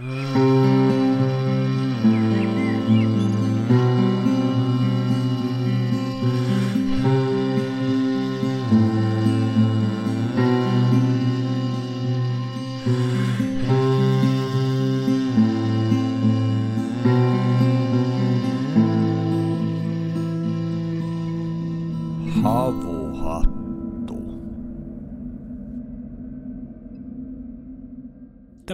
[0.00, 0.47] Mm.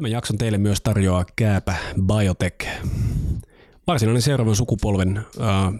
[0.04, 1.74] Tämän jakson teille myös tarjoaa Kääpä
[2.06, 2.66] Biotech.
[3.86, 5.24] Varsinainen seuraavan sukupolven äh,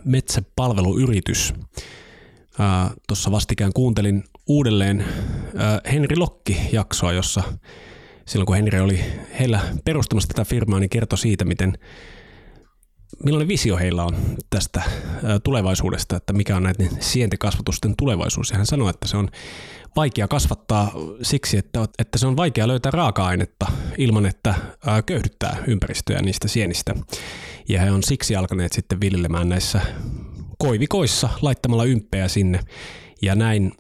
[0.05, 1.55] metsäpalveluyritys.
[2.61, 7.43] Äh, Tuossa vastikään kuuntelin uudelleen äh, Henri Lokki-jaksoa, jossa
[8.27, 9.01] silloin kun Henri oli
[9.39, 11.79] heillä perustamassa tätä firmaa, niin kertoi siitä, miten
[13.25, 14.17] millainen visio heillä on
[14.51, 14.83] tästä
[15.43, 18.51] tulevaisuudesta, että mikä on näiden sientekasvatusten tulevaisuus.
[18.51, 19.29] Ja hän sanoi, että se on
[19.97, 23.67] vaikea kasvattaa siksi, että, että se on vaikea löytää raaka-ainetta
[23.99, 24.55] ilman, että
[25.07, 26.95] köyhdyttää ympäristöä niistä sienistä.
[27.69, 29.81] Ja he on siksi alkaneet sitten viljelemään näissä
[30.59, 32.61] koivikoissa laittamalla ympeä sinne.
[33.23, 33.73] Ja näin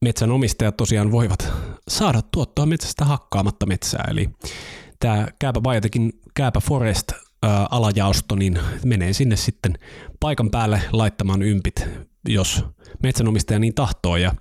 [0.00, 1.52] metsänomistajat tosiaan voivat
[1.88, 4.04] saada tuottoa metsästä hakkaamatta metsää.
[4.10, 4.30] Eli
[5.00, 7.12] tämä Kääpä Biotekin Kääpä Forest
[7.70, 9.78] alajaosto, niin menee sinne sitten
[10.20, 11.88] paikan päälle laittamaan ympit,
[12.28, 12.64] jos
[13.02, 14.16] metsänomistaja niin tahtoo.
[14.16, 14.34] Ja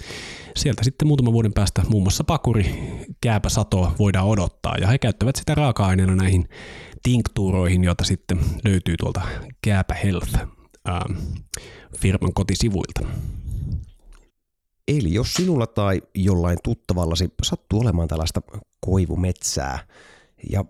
[0.56, 4.78] sieltä sitten muutaman vuoden päästä muun muassa pakuri, kääpä satoa voidaan odottaa.
[4.78, 6.50] Ja he käyttävät sitä raaka-aineena näihin
[7.04, 9.22] tinktuuroihin, joita sitten löytyy tuolta
[9.62, 10.36] Kääpä Health
[10.90, 11.14] ähm,
[11.98, 13.02] firman kotisivuilta.
[14.88, 18.42] Eli jos sinulla tai jollain tuttavallasi sattuu olemaan tällaista
[18.80, 19.80] koivumetsää
[20.52, 20.66] ja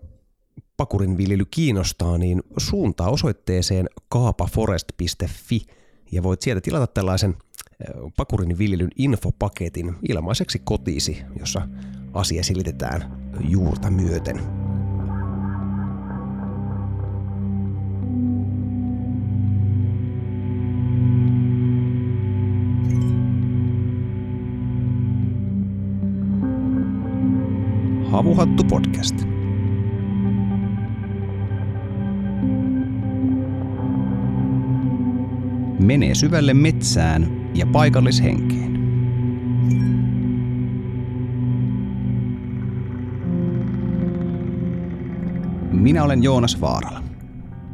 [0.76, 5.62] pakurin viljely kiinnostaa, niin suuntaa osoitteeseen kaapaforest.fi
[6.12, 7.36] ja voit sieltä tilata tällaisen
[8.16, 11.68] pakurin viljelyn infopaketin ilmaiseksi kotiisi, jossa
[12.14, 14.40] asia silitetään juurta myöten.
[28.10, 29.32] Havuhattu podcast.
[35.82, 38.72] menee syvälle metsään ja paikallishenkeen.
[45.72, 47.02] Minä olen Joonas Vaarala.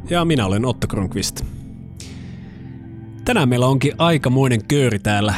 [0.09, 1.45] Ja minä olen Otto Kronqvist.
[3.25, 5.33] Tänään meillä onkin aikamoinen kööri täällä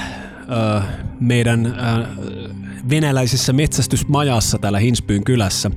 [1.19, 1.75] meidän
[2.89, 5.71] venäläisessä metsästysmajassa täällä Hinspyyn kylässä.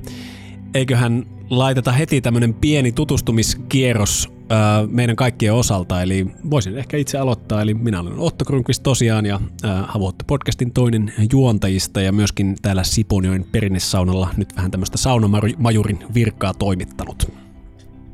[0.73, 7.61] Eiköhän laiteta heti tämmönen pieni tutustumiskierros äh, meidän kaikkien osalta, eli voisin ehkä itse aloittaa,
[7.61, 12.83] eli minä olen Otto Grunqvist tosiaan ja äh, Havoittu podcastin toinen juontajista ja myöskin täällä
[12.83, 17.31] Siponjoen perinnesaunalla nyt vähän tämmöistä saunamajurin virkkaa toimittanut.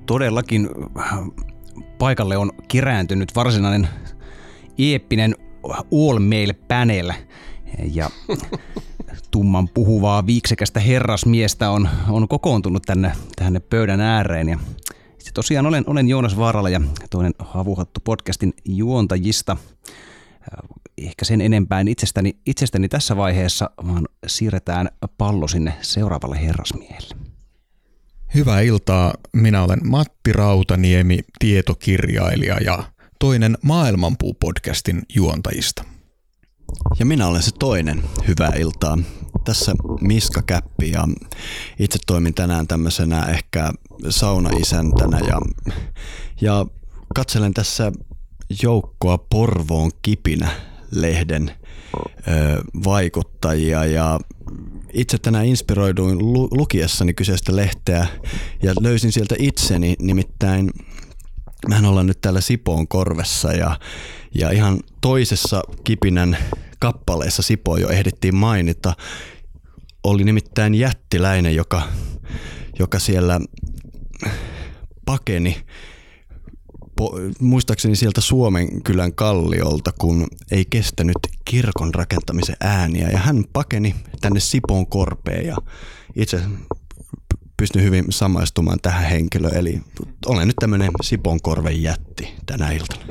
[0.06, 0.70] Todellakin
[1.98, 3.88] paikalle on kerääntynyt varsinainen
[4.78, 7.12] eeppinen all mail panel
[7.94, 8.10] ja
[9.32, 14.50] tumman puhuvaa viiksekästä herrasmiestä on, on kokoontunut tänne, tänne pöydän ääreen.
[14.50, 14.60] Ja
[15.22, 19.52] sitten tosiaan olen, olen Joonas Vaarala ja toinen Havuhattu podcastin juontajista.
[19.52, 27.16] Äh, ehkä sen enempään itsestäni, itsestäni tässä vaiheessa, vaan siirretään pallo sinne seuraavalle herrasmiehelle.
[28.34, 29.14] Hyvää iltaa.
[29.34, 32.84] Minä olen Matti Rautaniemi, tietokirjailija ja
[33.20, 35.84] toinen Maailmanpuu-podcastin juontajista.
[37.00, 38.04] Ja minä olen se toinen.
[38.28, 38.98] Hyvää iltaa.
[39.46, 41.08] Tässä Miska Käppi ja
[41.80, 43.72] itse toimin tänään tämmöisenä ehkä
[44.10, 45.42] saunaisäntänä ja,
[46.42, 46.66] ja
[47.16, 47.92] katselen tässä
[48.64, 50.50] joukkoa Porvoon kipinä
[50.92, 51.52] lehden
[51.96, 54.20] ö, vaikuttajia ja
[54.94, 58.08] itse tänään inspiroiduin lu- lukiessani kyseistä lehteä
[58.64, 60.72] ja löysin sieltä itseni, nimittäin
[61.70, 63.80] mehän ollaan nyt täällä Sipoon korvessa ja,
[64.36, 66.38] ja ihan toisessa kipinän
[66.80, 68.94] kappaleessa Sipo jo ehdittiin mainita.
[70.04, 71.82] Oli nimittäin jättiläinen, joka,
[72.80, 73.40] joka siellä
[75.06, 75.66] pakeni
[76.96, 83.10] po, muistaakseni sieltä Suomen kylän kalliolta, kun ei kestänyt kirkon rakentamisen ääniä.
[83.10, 85.58] Ja hän pakeni tänne Sipoon korpeen ja
[86.16, 86.42] itse
[87.62, 89.58] pystyn hyvin samaistumaan tähän henkilöön.
[89.58, 89.82] Eli
[90.26, 93.02] olen nyt tämmöinen Sipon korven jätti tänä iltana.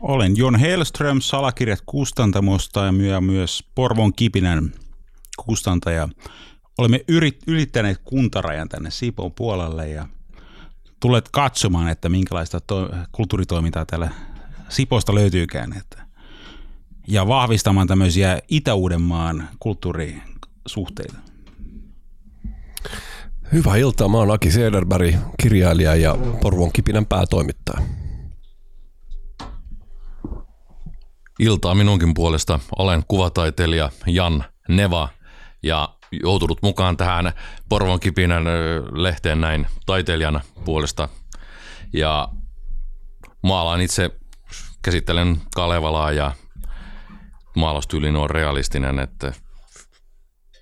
[0.00, 4.72] Olen Jon Hellström, salakirjat kustantamosta ja myös Porvon Kipinän
[5.44, 6.08] kustantaja.
[6.78, 7.04] Olemme
[7.46, 10.08] ylittäneet kuntarajan tänne Sipon puolelle ja
[11.00, 14.10] tulet katsomaan, että minkälaista to- kulttuuritoimintaa täällä
[14.68, 15.72] Siposta löytyykään.
[15.72, 16.06] Että
[17.08, 21.29] ja vahvistamaan tämmöisiä Itä-Uudenmaan kulttuurisuhteita.
[23.52, 27.86] Hyvää iltaa, mä oon Aki Sederberg, kirjailija ja Porvon kipinän päätoimittaja.
[31.38, 32.60] Iltaa minunkin puolesta.
[32.78, 35.08] Olen kuvataiteilija Jan Neva
[35.62, 35.88] ja
[36.22, 37.32] joutunut mukaan tähän
[37.68, 38.44] Porvon kipinän
[38.92, 41.08] lehteen näin taiteilijan puolesta.
[41.92, 42.28] Ja
[43.42, 44.10] maalaan itse,
[44.82, 46.32] käsittelen Kalevalaa ja
[47.56, 49.32] maalaustyylin on realistinen, että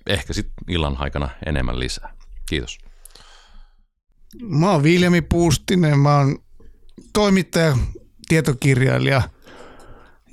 [0.07, 2.18] ehkä sitten illan aikana enemmän lisää.
[2.49, 2.77] Kiitos.
[4.41, 6.39] Mä oon Viljami Puustinen, mä oon
[7.13, 7.77] toimittaja,
[8.27, 9.21] tietokirjailija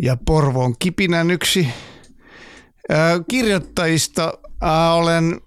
[0.02, 1.68] ja Porvoon kipinän yksi
[3.30, 4.38] kirjoittajista
[4.94, 5.40] olen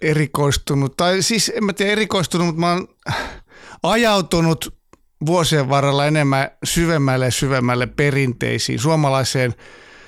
[0.00, 2.88] erikoistunut, tai siis en mä tiedä erikoistunut, mutta mä oon
[3.82, 4.74] ajautunut
[5.26, 9.54] vuosien varrella enemmän syvemmälle syvemmälle perinteisiin, suomalaiseen,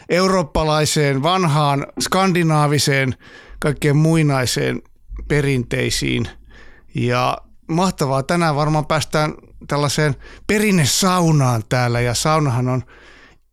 [0.09, 3.15] eurooppalaiseen, vanhaan, skandinaaviseen,
[3.61, 4.82] kaikkeen muinaiseen
[5.29, 6.29] perinteisiin.
[6.94, 7.38] Ja
[7.69, 9.35] mahtavaa, tänään varmaan päästään
[9.69, 10.17] tällaiseen
[10.47, 12.82] perinnesaunaan täällä ja saunahan on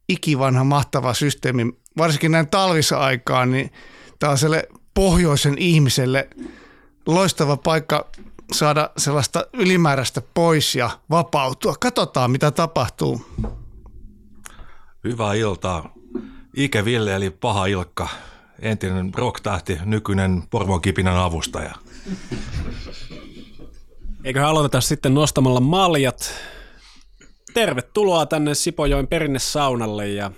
[0.09, 3.71] ikivanha mahtava systeemi, varsinkin näin talvisaikaan, niin
[4.19, 6.29] tällaiselle pohjoisen ihmiselle
[7.05, 8.09] loistava paikka
[8.53, 11.75] saada sellaista ylimääräistä pois ja vapautua.
[11.79, 13.25] Katsotaan, mitä tapahtuu.
[15.03, 15.93] Hyvää iltaa.
[16.57, 18.09] Ike Ville eli Paha Ilkka,
[18.59, 21.75] entinen rock-tähti, nykyinen Porvon kipinän avustaja.
[24.23, 26.33] Eikö aloiteta sitten nostamalla maljat.
[27.53, 30.31] Tervetuloa tänne Sipojoen perinnesaunalle ja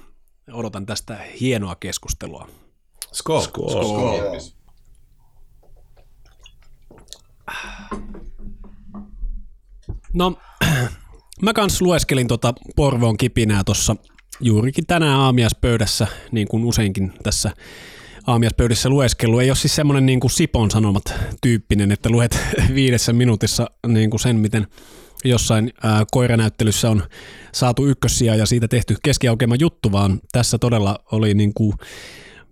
[0.51, 2.47] odotan tästä hienoa keskustelua.
[3.13, 3.41] Skål.
[3.41, 3.69] Skål.
[3.69, 4.39] Skål.
[10.13, 10.33] No,
[11.41, 13.95] mä kans lueskelin tota Porvoon kipinää tuossa
[14.39, 17.51] juurikin tänään aamiaspöydässä, niin kuin useinkin tässä
[18.27, 19.39] aamiaspöydissä lueskelu.
[19.39, 22.39] Ei ole siis semmoinen niin kuin Sipon sanomat tyyppinen, että luet
[22.75, 24.67] viidessä minuutissa niin kuin sen, miten
[25.25, 27.03] jossain ää, koiranäyttelyssä on
[27.51, 31.73] saatu ykkössiä ja siitä tehty keskiaukeama juttu, vaan tässä todella oli niin kuin,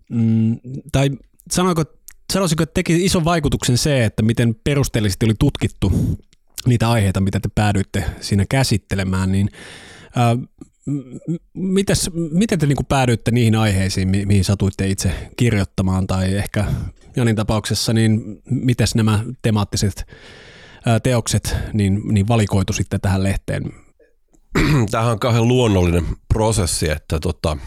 [0.09, 0.59] mm,
[0.91, 1.09] tai
[1.51, 1.83] sanoiko,
[2.33, 5.91] sanoisiko, että teki ison vaikutuksen se, että miten perusteellisesti oli tutkittu
[6.65, 9.49] niitä aiheita, mitä te päädyitte siinä käsittelemään, niin
[10.15, 10.37] ää,
[11.53, 16.65] mites, miten te niin päädyitte niihin aiheisiin, mi- mihin satuitte itse kirjoittamaan, tai ehkä
[17.15, 20.05] Janin tapauksessa, niin miten nämä temaattiset
[21.03, 23.63] teokset niin, niin valikoitu sitten tähän lehteen?
[24.91, 27.57] Tämähän on kauhean luonnollinen prosessi, että tota,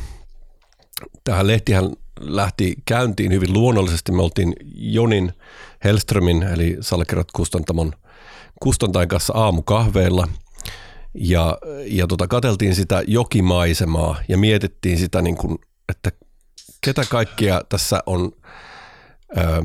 [1.24, 1.84] tähän lehtihän
[2.20, 4.12] lähti käyntiin hyvin luonnollisesti.
[4.12, 5.32] Me oltiin Jonin
[5.84, 7.92] Hellströmin, eli Salkerat Kustantamon
[8.62, 10.28] kustantajan kanssa aamukahveilla
[11.14, 15.58] ja, ja tota, kateltiin sitä jokimaisemaa ja mietittiin sitä, niin kuin,
[15.88, 16.12] että
[16.80, 18.32] ketä kaikkia tässä on
[19.38, 19.62] ö,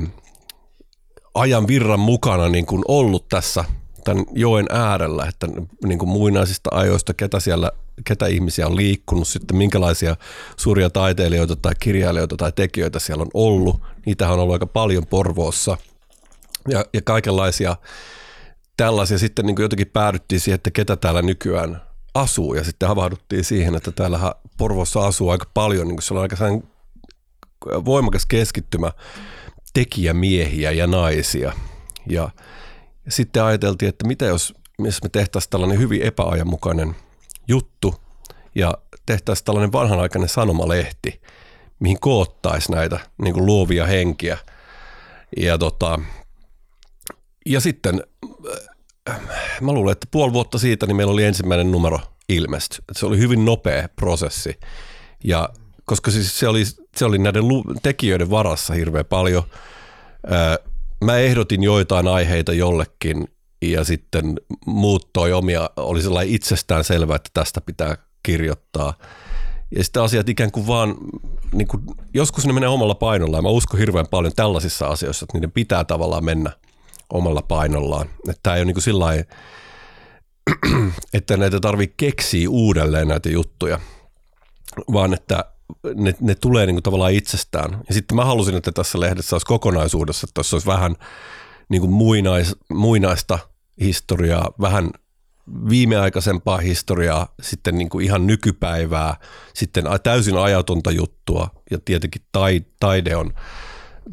[1.33, 3.65] ajan virran mukana niin kuin ollut tässä
[4.03, 5.47] tämän joen äärellä, että
[5.85, 7.71] niin kuin muinaisista ajoista, ketä siellä,
[8.07, 10.15] ketä ihmisiä on liikkunut, sitten minkälaisia
[10.57, 13.81] suuria taiteilijoita tai kirjailijoita tai tekijöitä siellä on ollut.
[14.05, 15.77] Niitähän on ollut aika paljon Porvoossa
[16.69, 17.75] ja, ja kaikenlaisia
[18.77, 19.17] tällaisia.
[19.17, 21.81] Sitten niin kuin jotenkin päädyttiin siihen, että ketä täällä nykyään
[22.13, 26.21] asuu ja sitten havahduttiin siihen, että täällä Porvossa asuu aika paljon, niin kuin se on
[26.21, 26.35] aika
[27.85, 28.91] voimakas keskittymä
[29.73, 31.53] tekijämiehiä ja naisia.
[32.09, 32.29] Ja,
[33.05, 36.95] ja sitten ajateltiin, että mitä jos, jos me tehtäisiin tällainen hyvin epäajanmukainen
[37.47, 37.95] juttu
[38.55, 41.21] ja tehtäisiin tällainen vanhanaikainen sanomalehti,
[41.79, 44.37] mihin koottaisi näitä niin kuin luovia henkiä.
[45.37, 45.99] Ja, tota,
[47.45, 48.03] ja sitten
[49.61, 52.83] mä luulen, että puoli vuotta siitä niin meillä oli ensimmäinen numero ilmesty.
[52.91, 54.59] Se oli hyvin nopea prosessi.
[55.23, 55.49] Ja
[55.85, 56.63] koska siis se oli,
[56.95, 57.43] se oli näiden
[57.83, 59.43] tekijöiden varassa hirveän paljon.
[61.03, 63.27] Mä ehdotin joitain aiheita jollekin
[63.61, 68.93] ja sitten muut toi omia, oli sellainen itsestään selvä, että tästä pitää kirjoittaa.
[69.75, 70.95] Ja sitten asiat ikään kuin vaan,
[71.53, 71.83] niin kuin,
[72.13, 75.83] joskus ne menee omalla painolla ja mä uskon hirveän paljon tällaisissa asioissa, että niiden pitää
[75.83, 76.51] tavallaan mennä
[77.13, 78.09] omalla painollaan.
[78.29, 79.05] Että tämä ei ole niin sillä
[81.13, 83.79] että näitä tarvii keksiä uudelleen näitä juttuja,
[84.93, 85.45] vaan että
[85.95, 87.83] ne, ne tulee niin kuin tavallaan itsestään.
[87.87, 90.95] Ja sitten mä halusin, että tässä lehdessä olisi kokonaisuudessa, että tässä olisi vähän
[91.69, 93.39] niin kuin muinais, muinaista
[93.79, 94.89] historiaa, vähän
[95.69, 99.17] viimeaikaisempaa historiaa, sitten niin kuin ihan nykypäivää,
[99.53, 102.21] sitten täysin ajatonta juttua ja tietenkin
[102.79, 103.33] taide on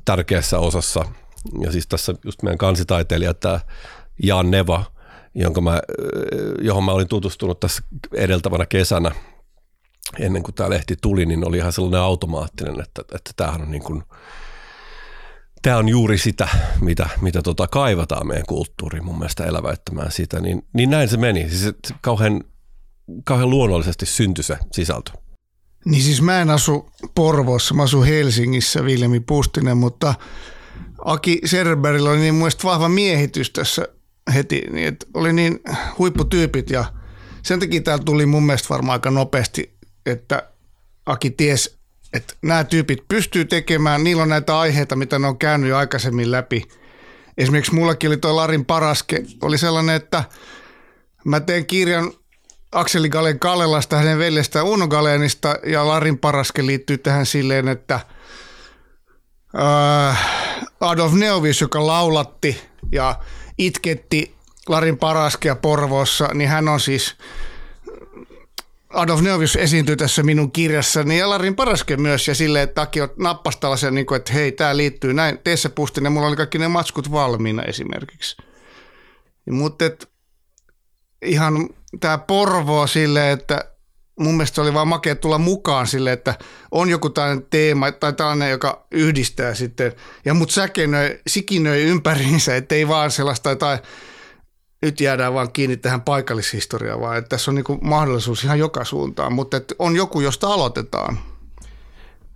[0.04, 1.04] tärkeässä osassa.
[1.60, 3.60] Ja siis tässä just meidän kansitaiteilija tämä
[4.22, 4.84] Jan Neva,
[5.34, 5.80] jonka mä,
[6.60, 7.82] johon mä olin tutustunut tässä
[8.14, 9.10] edeltävänä kesänä–
[10.18, 13.82] ennen kuin tämä lehti tuli, niin oli ihan sellainen automaattinen, että, että tämähän on niin
[13.82, 14.02] kuin,
[15.62, 16.48] tämä on juuri sitä,
[16.80, 21.50] mitä, mitä tota kaivataan meidän kulttuuriin mun mielestä eläväyttämään sitä, niin, niin näin se meni.
[21.50, 22.44] Siis kauhean,
[23.24, 25.12] kauhean luonnollisesti syntyi se sisältö.
[25.84, 30.14] Niin siis mä en asu Porvoossa, mä asun Helsingissä, Viljami Pustinen, mutta
[31.04, 33.88] Aki Serberillä oli niin mielestä vahva miehitys tässä
[34.34, 35.60] heti, niin että oli niin
[35.98, 36.84] huipputyypit ja
[37.42, 39.74] sen takia täällä tuli mun mielestä varmaan aika nopeasti,
[40.06, 40.50] että
[41.06, 41.78] Aki ties,
[42.12, 46.30] että nämä tyypit pystyy tekemään, niillä on näitä aiheita, mitä ne on käynyt jo aikaisemmin
[46.30, 46.68] läpi.
[47.38, 50.24] Esimerkiksi mullakin oli tuo Larin Paraske, oli sellainen, että
[51.24, 52.12] mä teen kirjan
[52.72, 58.00] Akseli Galen Kallelasta, hänen veljestään Uno Galenista, ja Larin Paraske liittyy tähän silleen, että
[60.80, 62.60] Adolf Neovis, joka laulatti
[62.92, 63.18] ja
[63.58, 64.34] itketti
[64.68, 67.16] Larin Paraskea Porvoossa, niin hän on siis
[68.90, 73.60] Adolf Neovius esiintyy tässä minun kirjassani ja Larin Paraske myös ja silleen, että Taki nappasi
[73.60, 76.68] tällaisen, niin kuin, että hei, tämä liittyy näin, tee se pustinen, mulla oli kaikki ne
[76.68, 78.36] matskut valmiina esimerkiksi.
[79.50, 79.84] Mutta
[81.22, 81.68] ihan
[82.00, 83.64] tämä Porvoo silleen, että
[84.20, 86.34] mun mielestä oli vaan makea tulla mukaan sille, että
[86.70, 89.92] on joku tällainen teema tai tällainen, joka yhdistää sitten.
[90.24, 93.78] Ja mut säkenöi, sikinöi ympäriinsä, ettei vaan sellaista tai
[94.82, 99.32] nyt jäädään vaan kiinni tähän paikallishistoriaan, vaan että tässä on niin mahdollisuus ihan joka suuntaan,
[99.32, 101.18] mutta on joku, josta aloitetaan.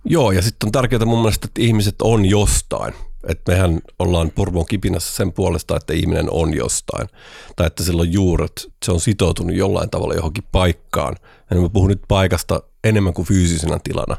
[0.05, 2.93] Joo, ja sitten on tärkeää mun mielestä, että ihmiset on jostain.
[3.27, 7.07] Että mehän ollaan Porvon kipinässä sen puolesta, että ihminen on jostain.
[7.55, 11.15] Tai että sillä on juuret, se on sitoutunut jollain tavalla johonkin paikkaan.
[11.51, 14.17] Ja mä puhun nyt paikasta enemmän kuin fyysisenä tilana.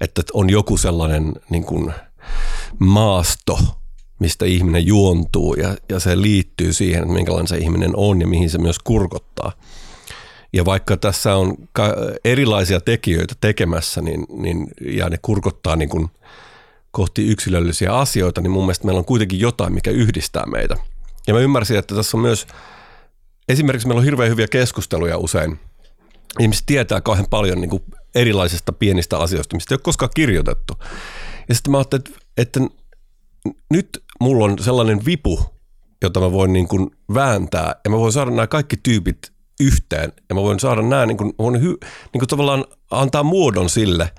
[0.00, 1.92] Että on joku sellainen niin kuin
[2.78, 3.58] maasto,
[4.18, 8.50] mistä ihminen juontuu ja, ja se liittyy siihen, että minkälainen se ihminen on ja mihin
[8.50, 9.52] se myös kurkottaa.
[10.52, 11.54] Ja vaikka tässä on
[12.24, 16.10] erilaisia tekijöitä tekemässä niin, niin, ja ne kurkottaa niin kuin
[16.90, 20.76] kohti yksilöllisiä asioita, niin mun mielestä meillä on kuitenkin jotain, mikä yhdistää meitä.
[21.26, 22.46] Ja mä ymmärsin, että tässä on myös,
[23.48, 25.58] esimerkiksi meillä on hirveän hyviä keskusteluja usein.
[26.40, 27.82] Ihmiset tietää kauhean paljon niin kuin
[28.14, 30.74] erilaisista pienistä asioista, mistä ei ole koskaan kirjoitettu.
[31.48, 32.60] Ja sitten mä ajattelin, että, että
[33.70, 35.40] nyt mulla on sellainen vipu,
[36.02, 40.34] jota mä voin niin kuin vääntää ja mä voin saada nämä kaikki tyypit yhteen ja
[40.34, 41.68] mä voin saada nämä niin kuin, voin hy,
[42.12, 44.10] niin kuin tavallaan antaa muodon sille,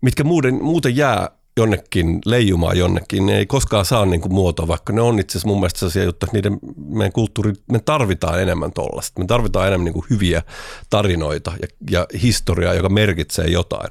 [0.00, 4.92] mitkä muuten, muuten jää jonnekin leijumaan jonnekin, ne ei koskaan saa niin kuin muotoa, vaikka
[4.92, 8.72] ne on itse asiassa mun mielestä sellaisia juttuja, että niiden, meidän kulttuuri, me tarvitaan enemmän
[8.72, 9.20] tollasta.
[9.20, 10.42] Me tarvitaan enemmän niin kuin hyviä
[10.90, 13.90] tarinoita ja, ja historiaa, joka merkitsee jotain.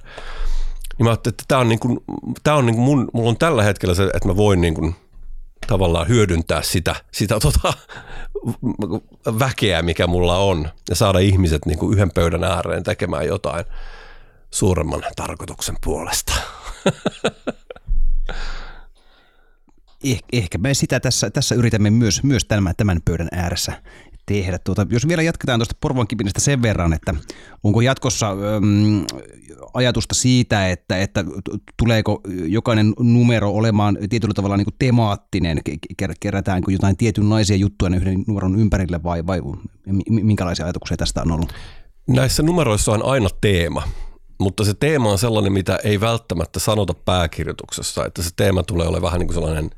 [0.98, 2.00] Niin mä ajattelin, että tämä on, niin kuin,
[2.44, 4.96] tämä on niin kuin mun, mulla on tällä hetkellä se, että mä voin niin kuin
[5.68, 7.74] tavallaan hyödyntää sitä, sitä tota,
[9.40, 13.66] väkeä, mikä mulla on, ja saada ihmiset niin kuin yhden pöydän ääreen tekemään jotain
[14.52, 16.34] suuremman tarkoituksen puolesta.
[20.04, 23.82] Eh, ehkä me sitä tässä, tässä yritämme myös, myös tämän, tämän pöydän ääressä
[24.26, 24.60] tehdä.
[24.60, 27.16] Tuota, jos vielä jatketaan tuosta Porvon kipinästä sen verran, että
[27.64, 29.06] onko jatkossa äm,
[29.74, 31.26] ajatusta siitä, että, että
[31.78, 35.60] tuleeko jokainen numero olemaan tietyllä tavalla niin kuin temaattinen,
[36.20, 39.42] kerätäänkö jotain tietynlaisia juttuja yhden numeron ympärille vai, vai
[40.10, 41.54] minkälaisia ajatuksia tästä on ollut?
[42.08, 43.84] Näissä numeroissa on aina teema,
[44.42, 49.02] mutta se teema on sellainen, mitä ei välttämättä sanota pääkirjoituksessa, että se teema tulee olemaan
[49.02, 49.70] vähän niin kuin sellainen,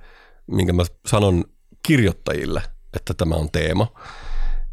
[0.47, 1.43] minkä mä sanon
[1.83, 2.61] kirjoittajille,
[2.93, 3.87] että tämä on teema.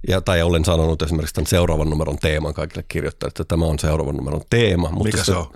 [0.08, 4.16] Ja, tai olen sanonut esimerkiksi tämän seuraavan numeron teeman kaikille kirjoittajille, että tämä on seuraavan
[4.16, 4.90] numeron teema.
[4.90, 5.52] Mutta Mikä se, se on?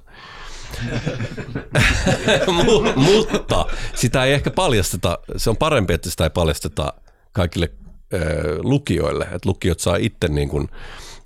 [3.13, 6.93] mutta sitä ei ehkä paljasteta, se on parempi, että sitä ei paljasteta
[7.33, 7.71] kaikille
[8.15, 10.69] ö, lukijoille, että lukijat saa itse niin kuin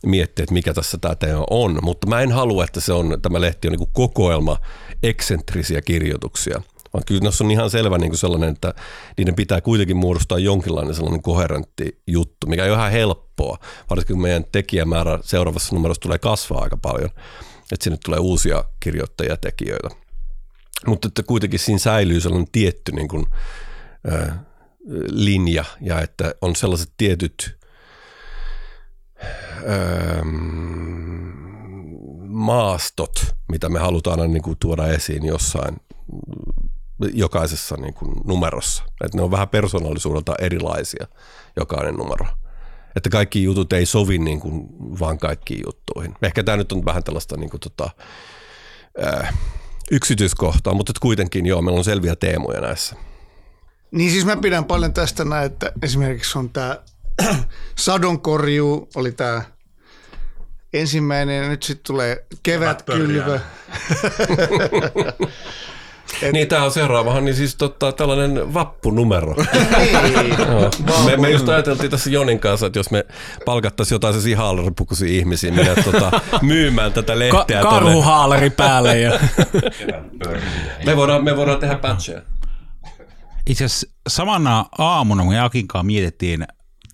[0.07, 3.41] miettiä, että mikä tässä tämä teema on, mutta mä en halua, että se on, tämä
[3.41, 4.59] lehti on niin kokoelma
[5.03, 6.63] eksentrisiä kirjoituksia–
[6.93, 8.75] vaan kyllä tässä on ihan selvä niin kuin sellainen, että
[9.17, 13.59] niiden pitää kuitenkin muodostaa jonkinlainen sellainen koherentti juttu, mikä ei ole ihan helppoa,
[13.91, 17.11] varsinkin kun meidän tekijämäärä seuraavassa numerossa tulee kasvaa aika paljon,
[17.73, 19.89] että sinne tulee uusia kirjoittajia tekijöitä.
[20.87, 23.27] Mutta että kuitenkin siinä säilyy sellainen tietty niin kuin,
[24.13, 24.31] ö,
[25.11, 27.58] linja ja että on sellaiset tietyt
[32.29, 35.77] maastot, mitä me halutaan aina niin kuin tuoda esiin jossain
[37.13, 38.83] jokaisessa niin kuin numerossa.
[39.05, 41.07] Että ne on vähän persoonallisuudelta erilaisia,
[41.57, 42.27] jokainen numero.
[42.97, 44.67] Että kaikki jutut ei sovi niin kuin
[45.01, 46.15] vaan kaikkiin juttuihin.
[46.23, 47.91] Ehkä tämä nyt on vähän tällaista niin kuin tota,
[49.03, 49.33] ää,
[49.91, 52.97] yksityiskohtaa, mutta kuitenkin joo, meillä on selviä teemoja näissä.
[53.91, 56.79] Niin siis mä pidän paljon tästä näin, että esimerkiksi on tämä
[57.79, 59.43] sadonkorjuu, oli tämä
[60.73, 63.41] ensimmäinen ja nyt sitten tulee kevätkylvö.
[66.33, 69.35] Niin, tää on seuraavahan niin siis tota, tällainen vappunumero.
[70.03, 70.39] Niin.
[70.39, 70.71] Joo.
[71.07, 73.07] Me, me just ajateltiin tässä Jonin kanssa, että jos me
[73.45, 77.79] palkattaisiin jotain sellaisia haalaripukuisia ihmisiä, minä tota, myymään tätä Ka- lehteä tonne.
[77.79, 79.01] karhuhaalari päälle.
[79.01, 79.21] Ja...
[80.87, 82.23] Me voidaan, me voidaan tehdä patcheja.
[83.47, 86.47] Itse asiassa samana aamuna, kun me Akin kanssa mietittiin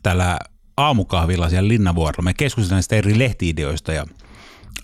[0.04, 0.38] tällä
[0.76, 4.06] aamukahvilla siellä Linnavuorolla, me keskusteltiin näistä eri lehtiideoista ja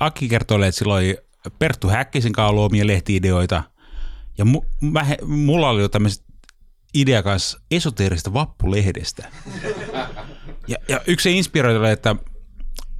[0.00, 1.19] Aki kertoi, että sillä oli
[1.59, 3.62] Perttu Häkkisen kanssa ollut omia lehtiideoita.
[4.39, 6.25] Ja mu- mä, mulla oli jo tämmöiset
[6.95, 9.29] idea kanssa esoteerista vappulehdestä.
[10.69, 12.17] Ja, ja yksi se inspiroitu oli, että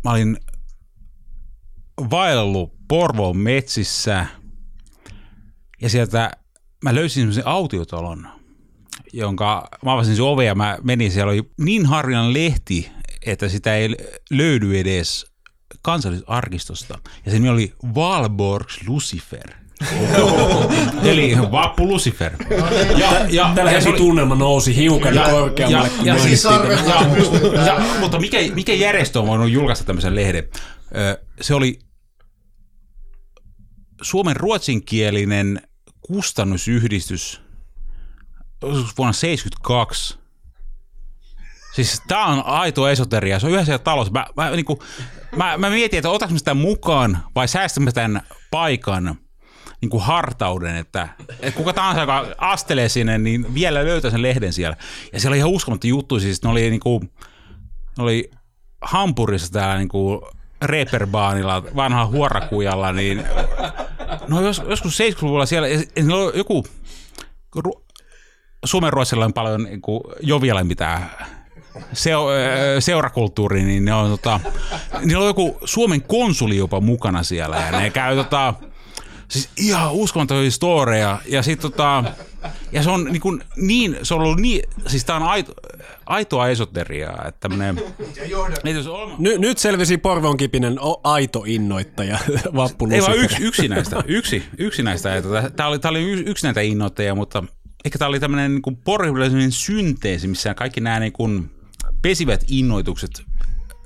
[0.05, 0.37] mä olin
[2.11, 4.27] vaellut Porvoon metsissä
[5.83, 6.31] ja sieltä
[6.85, 8.29] mä löysin semmoisen autiotalon,
[9.13, 12.91] jonka mä avasin sen oven ja mä menin, siellä oli niin harjan lehti,
[13.27, 13.97] että sitä ei
[14.31, 15.27] löydy edes
[15.83, 16.99] kansallisarkistosta.
[17.25, 19.51] Ja se nimi oli Valborgs Lucifer.
[21.11, 22.33] Eli Vappu Lucifer.
[22.97, 25.89] Ja, ja, Tällä ja se heti oli- tunnelma nousi hiukan korkeammalle.
[25.89, 26.45] kun ja, mainittiin siis,
[27.55, 30.45] ja, ja, mutta mikä, mikä järjestö on voinut julkaista tämmöisen lehden?
[31.41, 31.79] Se oli
[34.03, 35.61] Suomen ruotsinkielinen
[36.01, 37.41] kustannusyhdistys
[38.99, 40.19] vuonna 72.
[41.75, 43.39] Siis tää on aito esoteria.
[43.39, 44.13] Se on yhdessä talossa.
[44.13, 44.83] Mä, mä, niinku,
[45.37, 49.19] mä, mä mietin, että mä sitä mukaan vai säästämme tämän paikan
[49.81, 54.53] niin kuin hartauden, että, että kuka tahansa, joka astelee sinne, niin vielä löytää sen lehden
[54.53, 54.77] siellä.
[55.13, 57.13] Ja siellä oli ihan uskomatta juttu, siis ne oli, niin kuin,
[57.99, 58.31] ne oli
[58.83, 60.21] Hampurissa täällä niin kuin
[60.63, 63.25] Reeperbaanilla, vanha huorakujalla, niin
[64.29, 65.79] no jos, joskus 70-luvulla siellä, ja
[66.15, 66.65] oli joku,
[68.63, 71.11] ru, Suomen ruotsilla on paljon niin kuin, jovialempi tämä
[71.93, 74.41] seo, ö, seurakulttuuri, niin ne on, tota,
[75.01, 78.55] niillä on joku Suomen konsuli jopa mukana siellä, ja ne käy tota,
[79.31, 81.19] Siis ihan uskomaton historia.
[81.27, 82.05] Ja sit tota,
[82.73, 85.53] ja se on niin, kuin, niin se on ollut niin, siis tää on aito,
[86.07, 87.83] aitoa esoteriaa, että tämmönen,
[89.19, 92.19] Ny, nyt selvisi Porvoon kipinen o- aito innoittaja
[92.57, 95.23] Vappu ei vaan yksi, yksi näistä, yksi, yksi näistä.
[95.23, 97.45] Tota, tää oli, tää oli yksi näitä innoittajia, mutta
[97.85, 101.51] ehkä tää oli tämmönen niin porvillinen synteesi, missä kaikki nämä niin kuin
[102.03, 103.23] pesivät innoitukset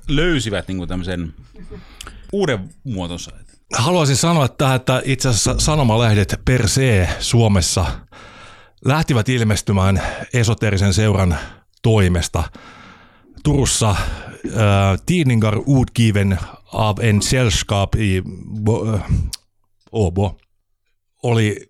[0.07, 1.33] löysivät niin kuin tämmöisen
[2.31, 3.31] uuden muotonsa.
[3.73, 7.85] Haluaisin sanoa tähän, että itse asiassa sanomalehdet per se Suomessa
[8.85, 10.01] lähtivät ilmestymään
[10.33, 11.37] esoterisen seuran
[11.81, 12.43] toimesta.
[13.43, 13.97] Turussa äh,
[15.05, 16.39] Tidningar utgiven
[16.73, 18.23] av en sällskap i
[18.93, 19.01] äh,
[19.91, 20.37] Åbo
[21.23, 21.69] oli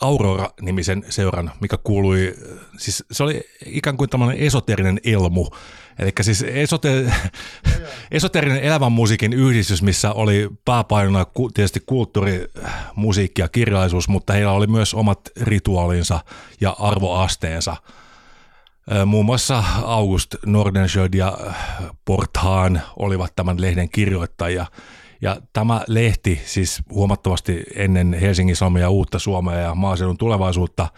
[0.00, 2.34] Aurora-nimisen seuran, mikä kuului,
[2.78, 5.46] siis se oli ikään kuin tämmöinen esoterinen elmu.
[5.98, 7.12] Eli siis esote,
[8.10, 12.46] esoterinen elävän musiikin yhdistys, missä oli pääpainona tietysti kulttuuri,
[12.94, 16.20] musiikki ja kirjallisuus, mutta heillä oli myös omat rituaalinsa
[16.60, 17.76] ja arvoasteensa.
[18.92, 21.38] Ö, Muun muassa August Nordenschöld ja
[22.04, 24.66] Porthaan olivat tämän lehden kirjoittajia.
[25.20, 30.88] Ja tämä lehti siis huomattavasti ennen Helsingin Sanomia Uutta Suomea ja maaseudun tulevaisuutta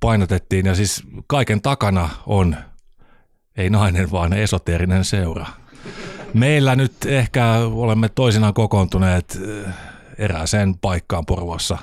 [0.00, 0.66] painotettiin.
[0.66, 2.56] Ja siis kaiken takana on
[3.56, 5.46] ei nainen, vaan esoteerinen seura.
[6.34, 9.74] Meillä nyt ehkä olemme toisinaan kokoontuneet eh,
[10.18, 11.78] erääseen paikkaan Porvoossa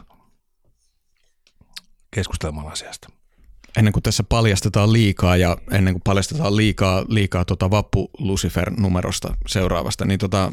[2.11, 3.18] keskustelemaan asiasta.
[3.79, 10.05] Ennen kuin tässä paljastetaan liikaa ja ennen kuin paljastetaan liikaa, liikaa tota Vappu Lucifer-numerosta seuraavasta,
[10.05, 10.51] niin tota,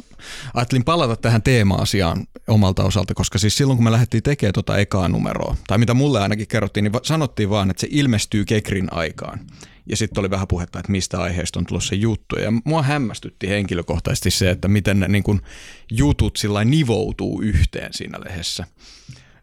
[0.54, 5.08] ajattelin palata tähän teema-asiaan omalta osalta, koska siis silloin kun me lähdettiin tekemään tota ekaa
[5.08, 9.40] numeroa, tai mitä mulle ainakin kerrottiin, niin sanottiin vaan, että se ilmestyy Kekrin aikaan.
[9.86, 12.44] Ja sitten oli vähän puhetta, että mistä aiheesta on tulossa juttuja.
[12.44, 15.42] Ja mua hämmästytti henkilökohtaisesti se, että miten ne niin kun
[15.90, 18.66] jutut sillä nivoutuu yhteen siinä lehdessä.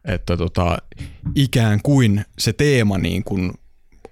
[0.05, 0.77] Että tota,
[1.35, 3.53] ikään kuin se teema niin kuin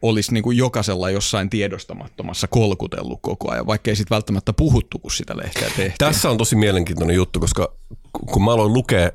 [0.02, 5.12] olisi niin kuin jokaisella jossain tiedostamattomassa kolkutellut koko ajan, vaikka ei sitten välttämättä puhuttu, kun
[5.12, 5.94] sitä lehteä tehtiin.
[5.98, 7.74] Tässä on tosi mielenkiintoinen juttu, koska
[8.12, 9.12] kun mä aloin lukea,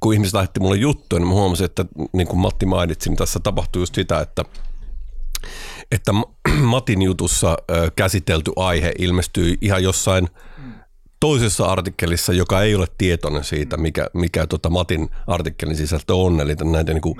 [0.00, 3.40] kun ihmiset lähetti mulle juttuja, niin mä huomasin, että niin kuin Matti mainitsi, niin tässä
[3.40, 4.44] tapahtui just sitä, että
[5.92, 6.12] että
[6.74, 7.56] Matin jutussa
[7.96, 10.28] käsitelty aihe ilmestyi ihan jossain
[11.20, 16.54] toisessa artikkelissa, joka ei ole tietoinen siitä, mikä, mikä tota Matin artikkelin sisältö on, eli
[16.64, 17.16] näitä niin kuin,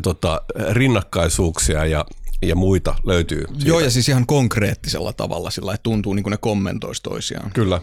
[0.00, 2.04] tota, rinnakkaisuuksia ja,
[2.42, 3.44] ja muita löytyy.
[3.48, 3.68] Siitä.
[3.68, 7.50] Joo, ja siis ihan konkreettisella tavalla sillä että tuntuu niin kuin ne kommentoisi toisiaan.
[7.52, 7.80] Kyllä.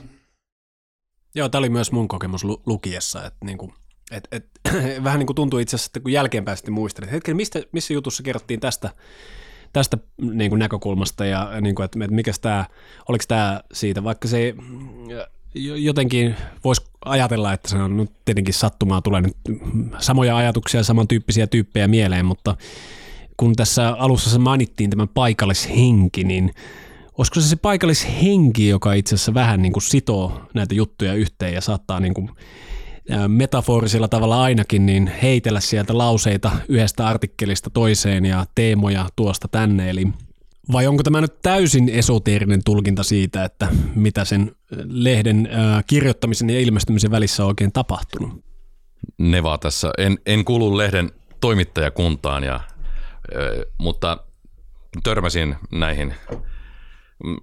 [1.35, 3.73] Joo, tämä oli myös mun kokemus lu- lukiessa, että niinku,
[4.11, 4.45] et, et,
[5.03, 7.93] vähän niin kuin tuntuu itse asiassa, että kun jälkeenpäin sitten muistelin, että hetken, mistä, missä
[7.93, 8.89] jutussa kerrottiin tästä,
[9.73, 12.65] tästä niin kuin näkökulmasta ja niin kuin, että, että mikä tämä,
[13.09, 14.53] oliko tämä siitä, vaikka se
[15.55, 19.37] jotenkin voisi ajatella, että se on nyt tietenkin sattumaa, tulee nyt
[19.99, 22.55] samoja ajatuksia, samantyyppisiä tyyppejä mieleen, mutta
[23.37, 26.51] kun tässä alussa se mainittiin tämän paikallishenki, niin
[27.17, 31.61] olisiko se se paikallishenki, joka itse asiassa vähän niin kuin sitoo näitä juttuja yhteen ja
[31.61, 32.29] saattaa niin kuin
[33.27, 40.07] metaforisella tavalla ainakin niin heitellä sieltä lauseita yhdestä artikkelista toiseen ja teemoja tuosta tänne, eli
[40.71, 44.55] vai onko tämä nyt täysin esoteerinen tulkinta siitä, että mitä sen
[44.89, 48.45] lehden ää, kirjoittamisen ja ilmestymisen välissä on oikein tapahtunut?
[49.17, 49.91] Neva tässä.
[49.97, 52.59] En, en kuulu lehden toimittajakuntaan, ja,
[53.77, 54.17] mutta
[55.03, 56.13] törmäsin näihin.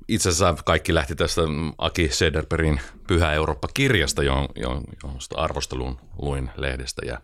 [0.08, 1.42] Itse asiassa kaikki lähti tästä
[1.78, 7.20] Aki Sederperin Pyhä Eurooppa-kirjasta, johon, johon, johon arvostelun luin lehdestä ja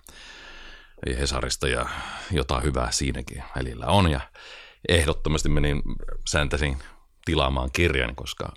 [1.19, 1.87] Hesarista ja
[2.31, 4.11] jotain hyvää siinäkin välillä on.
[4.11, 4.21] Ja
[4.89, 5.83] ehdottomasti menin,
[6.29, 6.77] sääntäsin
[7.25, 8.53] tilaamaan kirjan, koska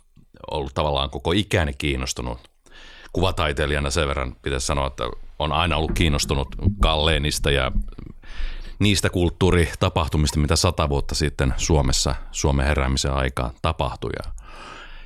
[0.51, 2.39] ollut tavallaan koko ikäni kiinnostunut
[3.13, 5.03] kuvataiteilijana sen verran pitäisi sanoa, että
[5.39, 6.47] on aina ollut kiinnostunut
[6.81, 7.71] Kalleenista ja
[8.79, 14.11] niistä kulttuuritapahtumista, mitä sata vuotta sitten Suomessa, Suomen heräämisen aikaan tapahtui.
[14.23, 14.31] Ja,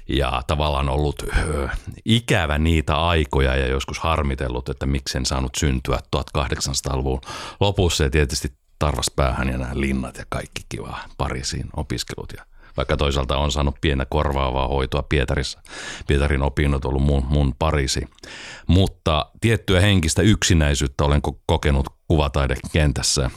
[0.07, 1.69] ja tavallaan ollut ö,
[2.05, 7.21] ikävä niitä aikoja ja joskus harmitellut, että miksen saanut syntyä 1800-luvun
[7.59, 12.45] lopussa ja tietysti tarvas päähän ja nämä linnat ja kaikki kiva Pariisiin opiskelut ja
[12.77, 15.61] vaikka toisaalta on saanut pientä korvaavaa hoitoa Pietarissa.
[16.07, 18.07] Pietarin opinnot on ollut mun, mun parisi.
[18.67, 23.31] Mutta tiettyä henkistä yksinäisyyttä olen ko- kokenut kuvataidekentässä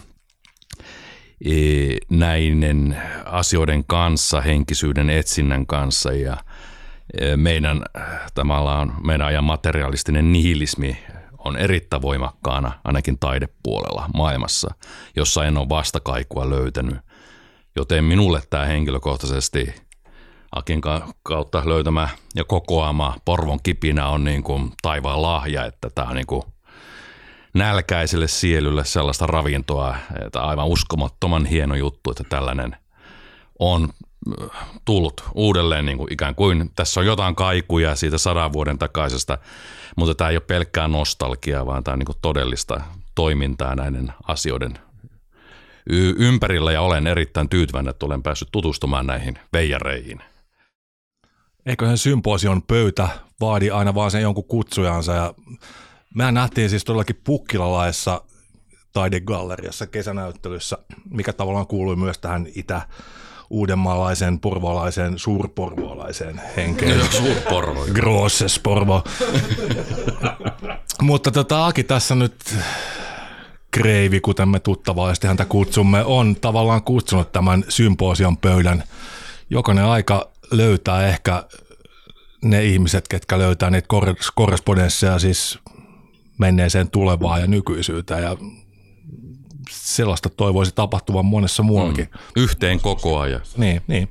[1.45, 1.53] e,
[2.11, 6.37] näiden asioiden kanssa, henkisyyden etsinnän kanssa ja
[7.21, 7.83] e, meidän,
[8.35, 10.99] tavallaan, meidän ajan materialistinen nihilismi
[11.45, 14.75] on erittäin voimakkaana ainakin taidepuolella maailmassa,
[15.17, 16.97] jossa en ole vastakaikua löytänyt.
[17.77, 19.75] Joten minulle tämä henkilökohtaisesti
[20.55, 26.09] Akin ka- kautta löytämä ja kokoama Porvon kipinä on niin kuin taivaan lahja, että tämä
[26.09, 26.43] on niin kuin
[27.55, 32.77] nälkäiselle sielulle sellaista ravintoa, että aivan uskomattoman hieno juttu, että tällainen
[33.59, 33.89] on
[34.43, 34.49] äh,
[34.85, 39.39] tullut uudelleen niin kuin ikään kuin tässä on jotain kaikuja siitä sadan vuoden takaisesta,
[39.97, 42.81] mutta tämä ei ole pelkkää nostalgiaa, vaan tämä on niin todellista
[43.15, 44.79] toimintaa näiden asioiden
[45.91, 50.21] y- ympärillä ja olen erittäin tyytyväinen, että olen päässyt tutustumaan näihin veijareihin.
[51.67, 53.09] Eiköhän symposion pöytä
[53.41, 55.35] vaadi aina vaan sen jonkun kutsujansa ja
[56.15, 58.23] mehän nähtiin siis todellakin Pukkilalaissa
[58.93, 60.79] taidegalleriassa kesänäyttelyssä,
[61.11, 62.89] mikä tavallaan kuului myös tähän itä
[63.51, 67.13] uudenmaalaisen, porvolaisen, suurporvolaiseen henkeen.
[67.13, 67.87] Suurporvo.
[67.93, 69.05] Grosses porvo.
[71.03, 72.57] Mutta tota, Aki tässä nyt
[73.71, 78.83] kreivi, kuten me tuttavallisesti häntä kutsumme, on tavallaan kutsunut tämän symposion pöydän.
[79.51, 81.45] Jokainen aika löytää ehkä
[82.45, 85.59] ne ihmiset, ketkä löytää niitä kor- korrespondensseja siis
[86.39, 88.37] menneeseen tulevaan ja nykyisyyteen ja
[89.85, 92.09] sellaista toivoisi tapahtuvan monessa muuallakin.
[92.13, 92.43] Mm.
[92.43, 94.09] Yhteen kokoa ja Niin, niin.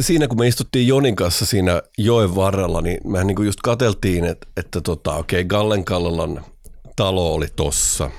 [0.00, 4.24] Siinä kun me istuttiin Jonin kanssa siinä joen varrella, niin mehän niin kuin just katseltiin,
[4.24, 6.44] että, että tota, okei, okay, Gallen Kallolan
[6.96, 8.10] talo oli tossa.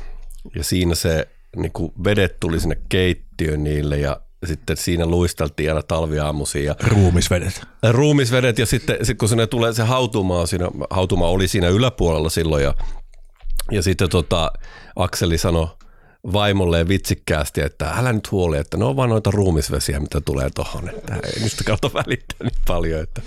[0.55, 5.83] Ja siinä se niin kuin vedet tuli sinne keittiöön niille ja sitten siinä luisteltiin aina
[5.83, 6.65] talviaamuisin.
[6.65, 7.61] Ja Ruumisvedet.
[7.89, 12.63] ruumisvedet ja sitten sit kun sinne tulee se hautumaa, siinä, hautumaa oli siinä yläpuolella silloin
[12.63, 12.73] ja,
[13.71, 14.51] ja sitten tota,
[14.95, 15.67] Akseli sanoi
[16.33, 20.89] vaimolleen vitsikkäästi, että älä nyt huoli, että ne on vaan noita ruumisvesiä, mitä tulee tohon,
[20.89, 23.03] että ei niistä kautta välittää niin paljon.
[23.03, 23.21] Että.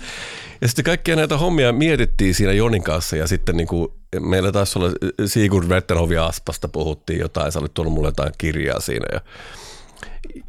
[0.61, 4.79] Ja sitten kaikkia näitä hommia mietittiin siinä Jonin kanssa ja sitten niin kuin, meillä taisi
[4.79, 4.91] olla
[5.25, 9.21] Sigurd Wetterhovi Aspasta puhuttiin jotain, sä olit tuonut mulle jotain kirjaa siinä ja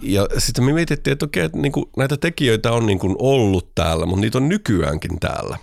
[0.03, 3.75] ja sitten me mietittiin, että okei, että niin kuin näitä tekijöitä on niin kuin ollut
[3.75, 5.59] täällä, mutta niitä on nykyäänkin täällä.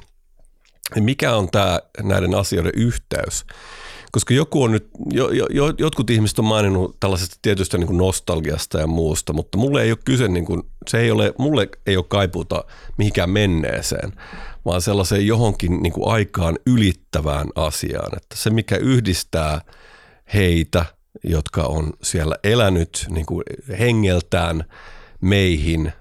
[0.95, 3.45] Ja mikä on tämä näiden asioiden yhteys?
[4.11, 8.79] Koska joku on nyt, jo, jo, jotkut ihmiset on maininnut tällaisesta tietystä niin kuin nostalgiasta
[8.79, 12.05] ja muusta, mutta mulle ei ole kyse, niin kuin, se ei ole, mulle ei ole
[12.07, 12.63] kaipuuta
[12.97, 14.13] mihinkään menneeseen,
[14.65, 18.17] vaan sellaiseen johonkin niin kuin aikaan ylittävään asiaan.
[18.17, 19.61] Että se, mikä yhdistää
[20.33, 20.85] heitä,
[21.23, 23.43] jotka on siellä elänyt niin kuin
[23.79, 24.63] hengeltään
[25.21, 25.93] meihin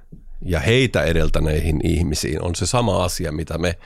[0.43, 3.79] ja heitä edeltäneihin ihmisiin, on se sama asia, mitä me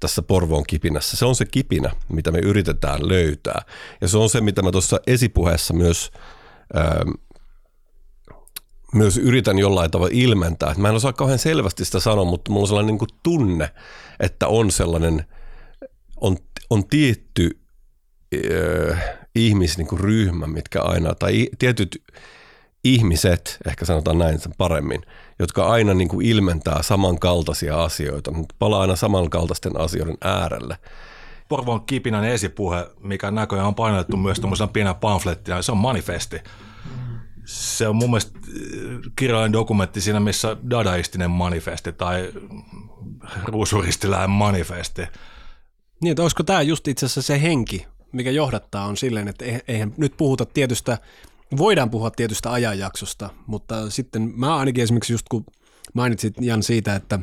[0.00, 1.16] tässä Porvoon kipinässä.
[1.16, 3.62] Se on se kipinä, mitä me yritetään löytää.
[4.00, 6.10] Ja se on se, mitä mä tuossa esipuheessa myös,
[6.74, 7.04] ää,
[8.94, 10.74] myös yritän jollain tavalla ilmentää.
[10.78, 13.70] Mä en osaa kauhean selvästi sitä sanoa, mutta mulla on sellainen niin kuin tunne,
[14.20, 15.26] että on sellainen,
[16.16, 16.36] on,
[16.70, 17.60] on tietty
[18.32, 22.02] ää, ihmisryhmä, mitkä aina, tai tietyt
[22.84, 25.02] ihmiset, ehkä sanotaan näin sen paremmin,
[25.40, 30.78] jotka aina niin kuin ilmentää samankaltaisia asioita, mutta palaa aina samankaltaisten asioiden äärelle.
[31.48, 36.40] Porvoon kipinän esipuhe, mikä näköjään on painettu myös tuommoisena pienellä pamflettina, se on manifesti.
[37.44, 42.32] Se on mun mielestä äh, kirjallinen dokumentti siinä, missä dadaistinen manifesti tai
[43.44, 45.02] ruusuristiläinen manifesti.
[46.02, 49.94] Niin, että olisiko tämä just itse asiassa se henki, mikä johdattaa on silleen, että eihän
[49.96, 50.98] nyt puhuta tietystä,
[51.56, 55.44] voidaan puhua tietystä ajanjaksosta, mutta sitten mä ainakin esimerkiksi just kun
[55.94, 57.18] mainitsit Jan siitä, että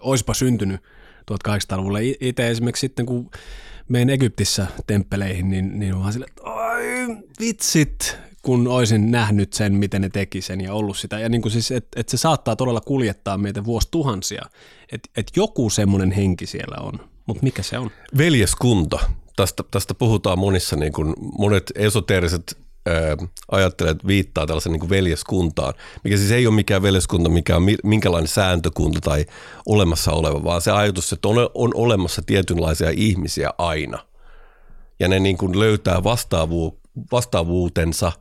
[0.00, 0.80] olisipa syntynyt
[1.30, 1.98] 1800-luvulla.
[2.20, 3.30] Itse esimerkiksi sitten kun
[3.88, 6.82] meidän Egyptissä temppeleihin, niin, niin vaan sille, että ai
[7.40, 11.18] vitsit, kun olisin nähnyt sen, miten ne teki sen ja ollut sitä.
[11.18, 14.42] Ja niin kuin siis, että et se saattaa todella kuljettaa meitä vuosituhansia.
[14.92, 16.92] Että et joku semmoinen henki siellä on.
[17.26, 17.90] Mutta mikä se on?
[18.16, 18.98] Veljeskunta.
[19.36, 22.58] Tästä, tästä puhutaan monissa, niin kuin monet esoteeriset
[23.50, 29.00] ajattelijat viittaa tällaisen niin veljeskuntaan, mikä siis ei ole mikään veljeskunta, mikä on minkälainen sääntökunta
[29.00, 29.26] tai
[29.66, 33.98] olemassa oleva, vaan se ajatus, että on, on olemassa tietynlaisia ihmisiä aina.
[35.00, 36.78] Ja ne niin kuin löytää vastaavu,
[37.12, 38.12] vastaavuutensa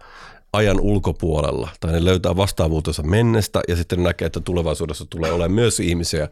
[0.53, 5.79] ajan ulkopuolella, tai ne löytää vastaavuutensa mennestä, ja sitten näkee, että tulevaisuudessa tulee olemaan myös
[5.79, 6.29] ihmisiä,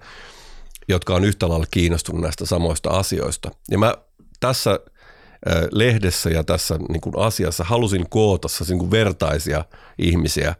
[0.87, 3.51] jotka on yhtä lailla kiinnostunut näistä samoista asioista.
[3.71, 3.95] Ja mä
[4.39, 4.79] tässä
[5.71, 9.65] lehdessä ja tässä niin kuin asiassa halusin koota niin kuin vertaisia
[9.97, 10.55] ihmisiä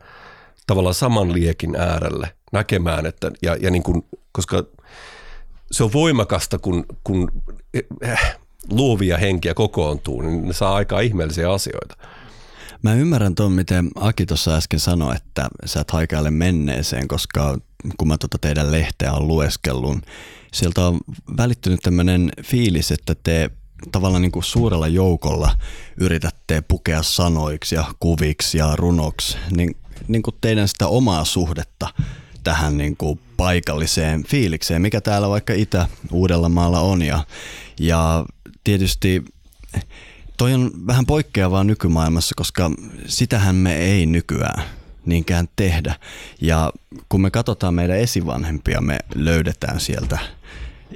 [0.68, 4.64] tavallaan saman liekin äärelle näkemään, että, ja, ja niin kuin, koska
[5.72, 7.32] se on voimakasta, kun, kun
[8.06, 8.38] äh,
[8.70, 11.96] luovia henkiä kokoontuu, niin ne saa aikaa ihmeellisiä asioita.
[12.84, 17.58] Mä ymmärrän tuon, miten Aki tuossa äsken sanoi, että sä et haikaile menneeseen, koska
[17.98, 19.98] kun mä tuota teidän lehteä on lueskellut,
[20.54, 21.00] sieltä on
[21.38, 23.50] välittynyt tämmöinen fiilis, että te
[23.92, 25.52] tavallaan niin kuin suurella joukolla
[25.98, 31.94] yritätte pukea sanoiksi ja kuviksi ja runoksi, niin, niin kuin teidän sitä omaa suhdetta
[32.44, 37.02] tähän niin kuin paikalliseen fiilikseen, mikä täällä vaikka Itä-Uudellamaalla on.
[37.02, 37.26] Ja,
[37.80, 38.26] ja
[38.64, 39.26] tietysti
[40.38, 42.72] toi on vähän poikkeavaa nykymaailmassa, koska
[43.08, 44.64] sitähän me ei nykyään
[45.06, 45.96] niinkään tehdä.
[46.42, 46.72] Ja
[47.10, 50.20] kun me katsotaan meidän esivanhempia, me löydetään sieltä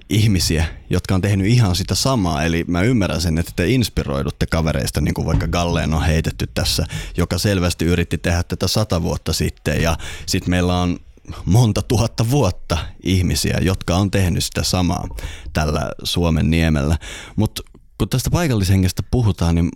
[0.10, 2.44] ihmisiä, jotka on tehnyt ihan sitä samaa.
[2.44, 6.86] Eli mä ymmärrän sen, että te inspiroidutte kavereista, niin kuin vaikka Galleen on heitetty tässä,
[7.18, 9.82] joka selvästi yritti tehdä tätä sata vuotta sitten.
[9.82, 11.00] Ja sitten meillä on
[11.46, 15.08] monta tuhatta vuotta ihmisiä, jotka on tehnyt sitä samaa
[15.54, 16.98] tällä Suomen niemellä.
[17.36, 17.62] Mutta
[17.98, 19.70] kun tästä paikallishengestä puhutaan, niin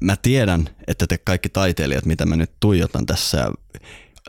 [0.00, 3.50] mä tiedän, että te kaikki taiteilijat, mitä mä nyt tuijotan tässä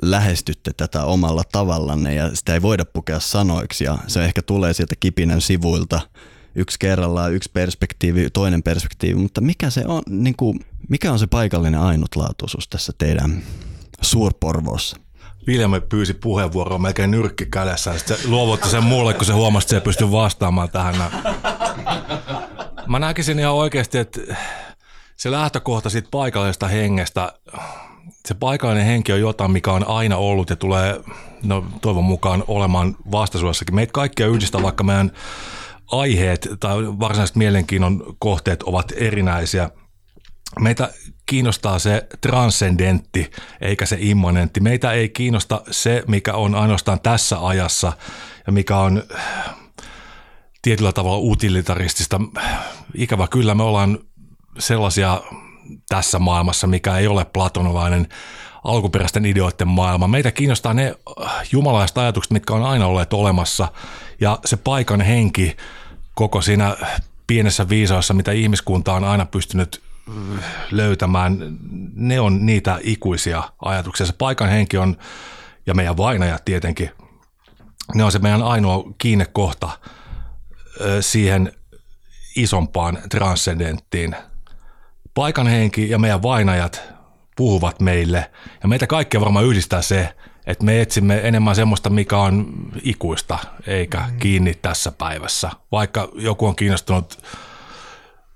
[0.02, 4.96] lähestytte tätä omalla tavallanne ja sitä ei voida pukea sanoiksi ja se ehkä tulee sieltä
[5.00, 6.02] kipinän sivuilta
[6.56, 11.28] yksi kerrallaan, yksi perspektiivi, toinen perspektiivi, mutta mikä se on, niin kuin, mikä on se
[11.28, 13.44] paikallinen ainutlaatuisuus tässä teidän
[14.02, 14.98] suurporvoossa?
[15.48, 19.76] Viljamme pyysi puheenvuoroa melkein nyrkki kädessä sitten luovutti sen mulle, kun se huomasi, että se
[19.76, 20.96] ei pysty vastaamaan tähän.
[22.88, 24.22] Mä näkisin ihan oikeasti, että
[25.18, 27.34] se lähtökohta siitä paikallisesta hengestä
[28.28, 31.02] se paikallinen henki on jotain, mikä on aina ollut ja tulee
[31.44, 33.76] no, toivon mukaan olemaan vastaisuudessakin.
[33.76, 35.12] Meitä kaikkia yhdistää, vaikka meidän
[35.92, 39.70] aiheet tai varsinaiset mielenkiinnon kohteet ovat erinäisiä.
[40.60, 40.94] Meitä
[41.26, 44.60] kiinnostaa se transcendentti eikä se immanentti.
[44.60, 47.94] Meitä ei kiinnosta se, mikä on ainoastaan tässä ajassa
[48.48, 49.04] ja mikä on
[50.62, 52.22] tietyllä tavalla utilitaristista.
[52.96, 54.00] Ikävä kyllä me ollaan
[54.60, 55.22] sellaisia
[55.90, 58.08] tässä maailmassa, mikä ei ole platonolainen
[58.64, 60.08] alkuperäisten ideoiden maailma.
[60.08, 60.96] Meitä kiinnostaa ne
[61.52, 63.68] jumalaiset ajatukset, mitkä on aina olleet olemassa
[64.22, 65.58] ja se paikan henki
[66.16, 66.78] koko siinä
[67.28, 69.82] pienessä viisaassa, mitä ihmiskunta on aina pystynyt
[70.72, 71.58] löytämään,
[71.94, 74.06] ne on niitä ikuisia ajatuksia.
[74.06, 74.98] Se paikan henki on,
[75.66, 76.90] ja meidän vainajat tietenkin,
[77.94, 79.70] ne on se meidän ainoa kiinnekohta
[81.02, 81.52] siihen
[82.36, 84.16] isompaan transcendenttiin–
[85.16, 86.82] paikan henki ja meidän vainajat
[87.36, 88.32] puhuvat meille.
[88.62, 90.16] Ja meitä kaikkia varmaan yhdistää se,
[90.48, 94.20] että me etsimme enemmän semmoista, mikä on ikuista, eikä mm.
[94.20, 95.52] kiinni tässä päivässä.
[95.72, 97.24] Vaikka joku on kiinnostunut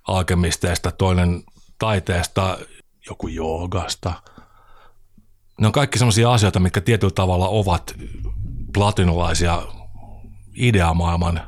[0.07, 1.43] alkemisteista, toinen
[1.79, 2.57] taiteesta,
[3.09, 4.13] joku joogasta.
[5.59, 7.95] Ne on kaikki semmoisia asioita, mitkä tietyllä tavalla ovat
[8.73, 9.61] platinolaisia
[10.55, 11.41] ideamaailman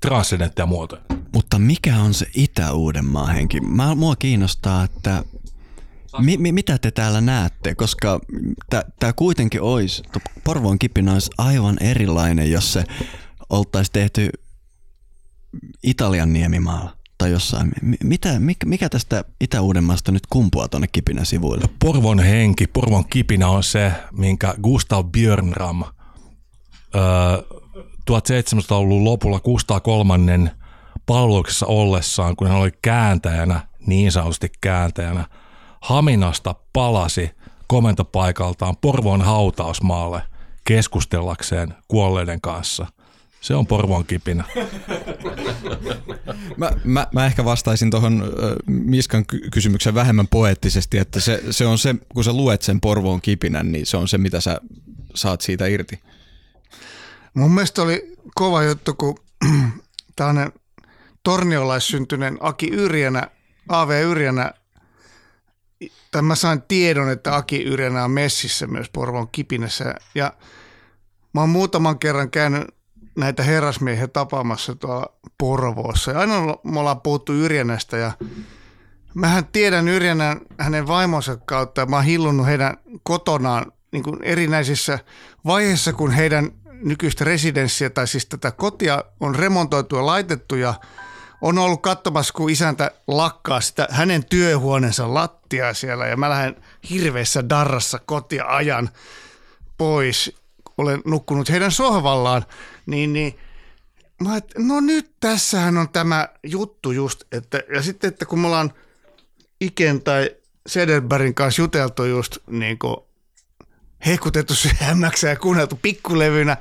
[0.00, 1.17] transcendentteja muotoja.
[1.38, 3.60] Mutta mikä on se Itä-Uudenmaa henki?
[3.60, 5.24] Mä, mua kiinnostaa, että
[6.18, 8.20] mi, mi, mitä te täällä näette, koska
[9.00, 10.02] tämä kuitenkin olisi,
[10.44, 12.84] Porvoon kipinä olisi aivan erilainen, jos se
[13.50, 14.30] oltaisiin tehty
[15.82, 17.72] Italian niemimaalla tai jossain.
[18.04, 21.68] Mitä, mikä, tästä Itä-Uudenmaasta nyt kumpuaa tuonne Kipinän sivuille?
[21.78, 25.82] Porvon henki, Porvon kipinä on se, minkä Gustav Björnram
[26.94, 27.02] öö,
[28.10, 30.50] 1700-luvun lopulla Gustav kolmannen
[31.08, 35.24] palveluksessa ollessaan, kun hän oli kääntäjänä, niin sanotusti kääntäjänä,
[35.80, 37.30] Haminasta palasi
[37.66, 40.22] komentopaikaltaan Porvoon hautausmaalle
[40.64, 42.86] keskustellakseen kuolleiden kanssa.
[43.40, 44.44] Se on Porvoon kipinä.
[46.56, 48.24] Mä, mä, mä ehkä vastaisin tuohon
[48.66, 53.72] Miskan kysymyksen vähemmän poeettisesti, että se, se on se, kun sä luet sen Porvoon kipinän,
[53.72, 54.60] niin se on se, mitä sä
[55.14, 56.00] saat siitä irti.
[57.34, 59.14] Mun mielestä oli kova juttu, kun
[60.16, 60.52] tämmöinen
[61.28, 63.30] torniolaissyntyinen Aki Yrjänä,
[63.68, 64.52] AV Yrjänä,
[66.10, 69.94] tai mä sain tiedon, että Aki Yrjänä on messissä myös Porvoon kipinässä.
[70.14, 70.32] Ja
[71.32, 72.64] mä oon muutaman kerran käynyt
[73.16, 75.06] näitä herrasmiehiä tapaamassa tuolla
[75.38, 76.10] Porvoossa.
[76.10, 78.12] Ja aina me ollaan puhuttu Yrjänästä ja
[79.14, 84.98] mähän tiedän Yrjänän hänen vaimonsa kautta ja mä oon hillunnut heidän kotonaan niin kuin erinäisissä
[85.46, 90.74] vaiheissa, kun heidän nykyistä residenssiä tai siis tätä kotia on remontoitu ja laitettu ja
[91.40, 96.56] on ollut katsomassa, kun isäntä lakkaa sitä hänen työhuoneensa lattiaa siellä ja mä lähden
[96.90, 98.90] hirveässä darrassa kotia ajan
[99.78, 100.36] pois.
[100.78, 102.44] Olen nukkunut heidän sohvallaan,
[102.86, 103.38] niin, niin
[104.22, 108.46] mä et, no nyt tässähän on tämä juttu just, että, ja sitten, että kun me
[108.46, 108.72] ollaan
[109.60, 110.30] Iken tai
[110.66, 112.96] Sederbergin kanssa juteltu just niin kuin
[114.06, 116.56] hehkutettu syömmäksi ja kuunneltu pikkulevynä,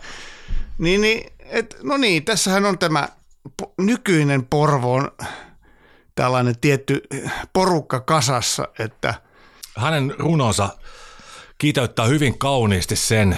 [0.78, 3.10] niin, niin et, no niin, tässähän on tämä
[3.58, 5.12] po, nykyinen Porvoon
[6.16, 7.02] tällainen tietty
[7.54, 9.14] porukka kasassa, että
[9.78, 10.70] hänen runonsa
[11.58, 13.38] kiteyttää hyvin kauniisti sen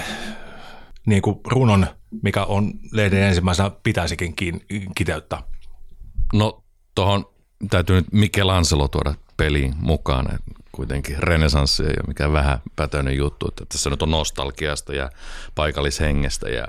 [1.06, 1.88] niin kuin runon,
[2.24, 4.36] mikä on lehden ensimmäisenä pitäisikin
[4.96, 5.44] kiteyttää.
[6.34, 6.64] No
[6.96, 7.26] tuohon
[7.70, 10.40] täytyy nyt Michelangelo tuoda peliin mukaan
[10.72, 13.48] kuitenkin renesanssi ei ole mikään vähän pätöinen juttu.
[13.48, 15.10] Että tässä nyt on nostalgiasta ja
[15.56, 16.68] paikallishengestä ja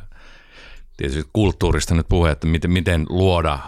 [1.08, 3.58] tietysti kulttuurista nyt puhe, että miten, miten luoda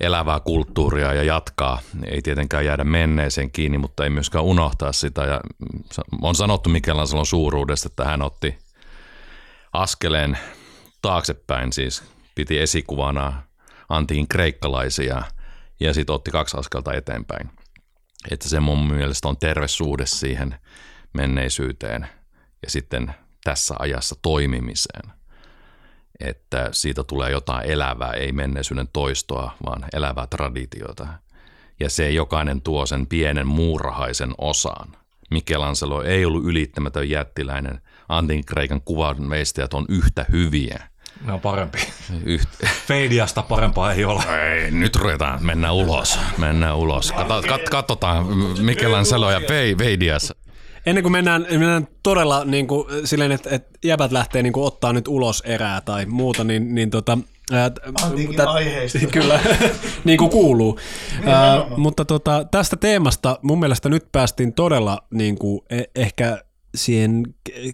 [0.00, 1.80] elävää kulttuuria ja jatkaa.
[2.06, 5.24] Ei tietenkään jäädä menneeseen kiinni, mutta ei myöskään unohtaa sitä.
[5.24, 5.40] Ja
[6.22, 8.58] on sanottu Mikelansalon suuruudesta, että hän otti
[9.72, 10.38] askeleen
[11.02, 12.02] taaksepäin, siis
[12.34, 13.42] piti esikuvana
[13.88, 15.22] antiin kreikkalaisia
[15.80, 17.50] ja sitten otti kaksi askelta eteenpäin–
[18.30, 20.54] että se mun mielestä on terve suhde siihen
[21.12, 22.08] menneisyyteen
[22.62, 23.14] ja sitten
[23.44, 25.12] tässä ajassa toimimiseen.
[26.20, 31.06] Että siitä tulee jotain elävää, ei menneisyyden toistoa, vaan elävää traditiota.
[31.80, 34.96] Ja se jokainen tuo sen pienen muurahaisen osaan.
[35.30, 37.80] Michelangelo ei ollut ylittämätön jättiläinen.
[38.08, 40.88] Antin Kreikan kuvanveistajat on yhtä hyviä–
[41.20, 41.78] ne on parempi.
[42.24, 42.48] Yht...
[42.86, 44.22] Feidiasta parempaa ei ole.
[44.52, 46.18] Ei, nyt ruvetaan, mennään ulos.
[46.38, 47.12] Mennään ulos.
[47.12, 48.26] Kato, kat, katsotaan
[48.60, 49.40] Michelangelo ja
[49.78, 50.34] Feidias.
[50.86, 54.92] Ennen kuin mennään, mennään todella niin kuin, silleen, että, että jäbät lähtee niin kuin, ottaa
[54.92, 57.18] nyt ulos erää tai muuta, niin, niin tota,
[58.02, 58.98] Antiikin aiheista.
[59.12, 59.40] Kyllä,
[60.04, 60.78] niin kuin kuuluu.
[61.26, 66.44] Ää, mutta tota, tästä teemasta mun mielestä nyt päästiin todella niin kuin, e- ehkä
[66.74, 67.22] siihen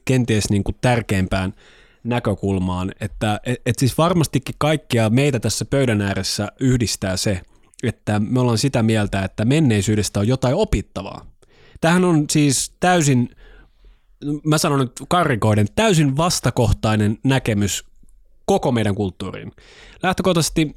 [0.05, 1.55] kenties niin kuin tärkeimpään–
[2.05, 7.41] näkökulmaan, että et, et siis varmastikin kaikkia meitä tässä pöydän ääressä yhdistää se,
[7.83, 11.27] että me ollaan sitä mieltä, että menneisyydestä on jotain opittavaa.
[11.81, 13.37] Tähän on siis täysin,
[14.45, 17.85] mä sanon nyt karikoiden, täysin vastakohtainen näkemys
[18.47, 19.53] koko meidän kulttuuriin.
[20.03, 20.75] Lähtökohtaisesti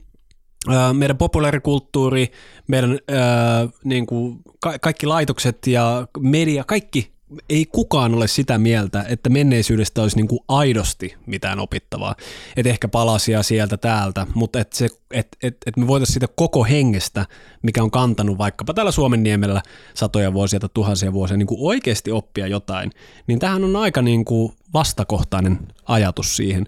[0.93, 2.31] meidän populaarikulttuuri,
[2.67, 7.12] meidän ää, niin kuin, ka- kaikki laitokset ja media, kaikki
[7.49, 12.15] ei kukaan ole sitä mieltä, että menneisyydestä olisi niin kuin aidosti mitään opittavaa.
[12.55, 16.63] Että ehkä palasia sieltä täältä, mutta että se, et, et, et me voitaisiin siitä koko
[16.63, 17.25] hengestä,
[17.61, 19.61] mikä on kantanut vaikkapa täällä Suomen niemellä
[19.93, 22.91] satoja vuosia tai tuhansia vuosia, niin kuin oikeasti oppia jotain,
[23.27, 26.67] niin tähän on aika niin kuin vastakohtainen ajatus siihen.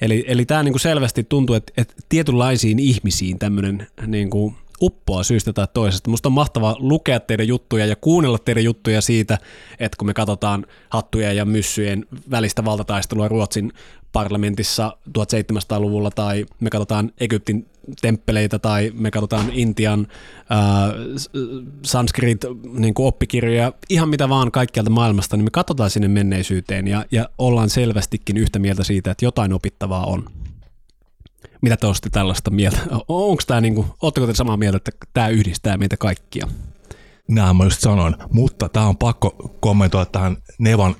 [0.00, 5.22] Eli, eli tämä niin kuin selvästi tuntuu, että, että tietynlaisiin ihmisiin tämmöinen niin kuin uppoa
[5.22, 6.10] syystä tai toisesta.
[6.10, 9.38] Musta on mahtavaa lukea teidän juttuja ja kuunnella teidän juttuja siitä,
[9.78, 13.72] että kun me katsotaan hattuja ja myssyjen välistä valtataistelua Ruotsin
[14.12, 17.66] parlamentissa 1700-luvulla tai me katsotaan Egyptin
[18.00, 20.58] temppeleitä tai me katsotaan Intian äh,
[21.84, 22.94] sanskrit niin
[23.88, 28.58] ihan mitä vaan kaikkialta maailmasta, niin me katsotaan sinne menneisyyteen ja, ja ollaan selvästikin yhtä
[28.58, 30.24] mieltä siitä, että jotain opittavaa on.
[31.60, 32.78] Mitä te olette tällaista mieltä?
[33.08, 36.48] Onko tämä niinku, oletteko te samaa mieltä, että tämä yhdistää meitä kaikkia?
[37.28, 40.96] Näin mä just sanon, mutta tämä on pakko kommentoida tähän Nevan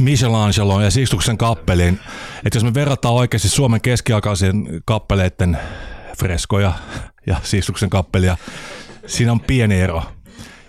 [0.00, 2.00] Michelangelo ja Sixtuksen kappeliin,
[2.44, 5.58] että jos me verrataan oikeasti Suomen keskiaikaisen kappeleiden
[6.18, 6.72] freskoja
[7.26, 8.36] ja Siistuksen kappelia.
[9.06, 10.02] Siinä on pieni ero.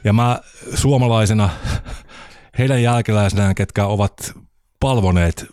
[0.04, 0.40] Ja mä
[0.76, 1.50] suomalaisena,
[2.58, 4.34] heidän jälkeläisenään, ketkä ovat
[4.80, 5.46] palvoneet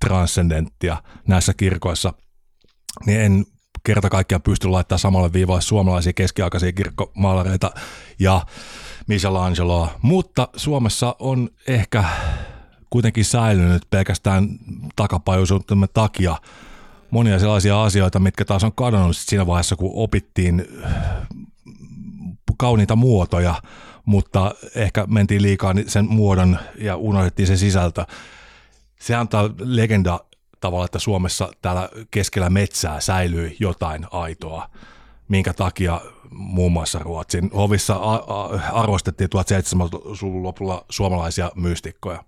[0.00, 2.12] transcendenttia näissä kirkoissa,
[3.06, 3.46] niin en
[3.84, 7.70] kerta kaikkiaan pysty laittamaan samalle viivalle suomalaisia keskiaikaisia kirkkomaalareita
[8.18, 8.46] ja
[9.06, 12.04] Michelangeloa, mutta Suomessa on ehkä
[12.90, 14.48] kuitenkin säilynyt pelkästään
[14.96, 16.36] takapajuisuutemme takia
[17.10, 20.66] monia sellaisia asioita, mitkä taas on kadonnut siinä vaiheessa, kun opittiin
[22.58, 23.54] kauniita muotoja,
[24.04, 28.06] mutta ehkä mentiin liikaa sen muodon ja unohdettiin se sisältö.
[29.06, 30.20] Se antaa legenda
[30.60, 34.70] tavalla, että Suomessa täällä keskellä metsää säilyi jotain aitoa,
[35.28, 36.00] minkä takia
[36.30, 37.94] muun muassa Ruotsin hovissa
[38.72, 42.24] arvostettiin 1700-luvun lopulla suomalaisia mystikkoja.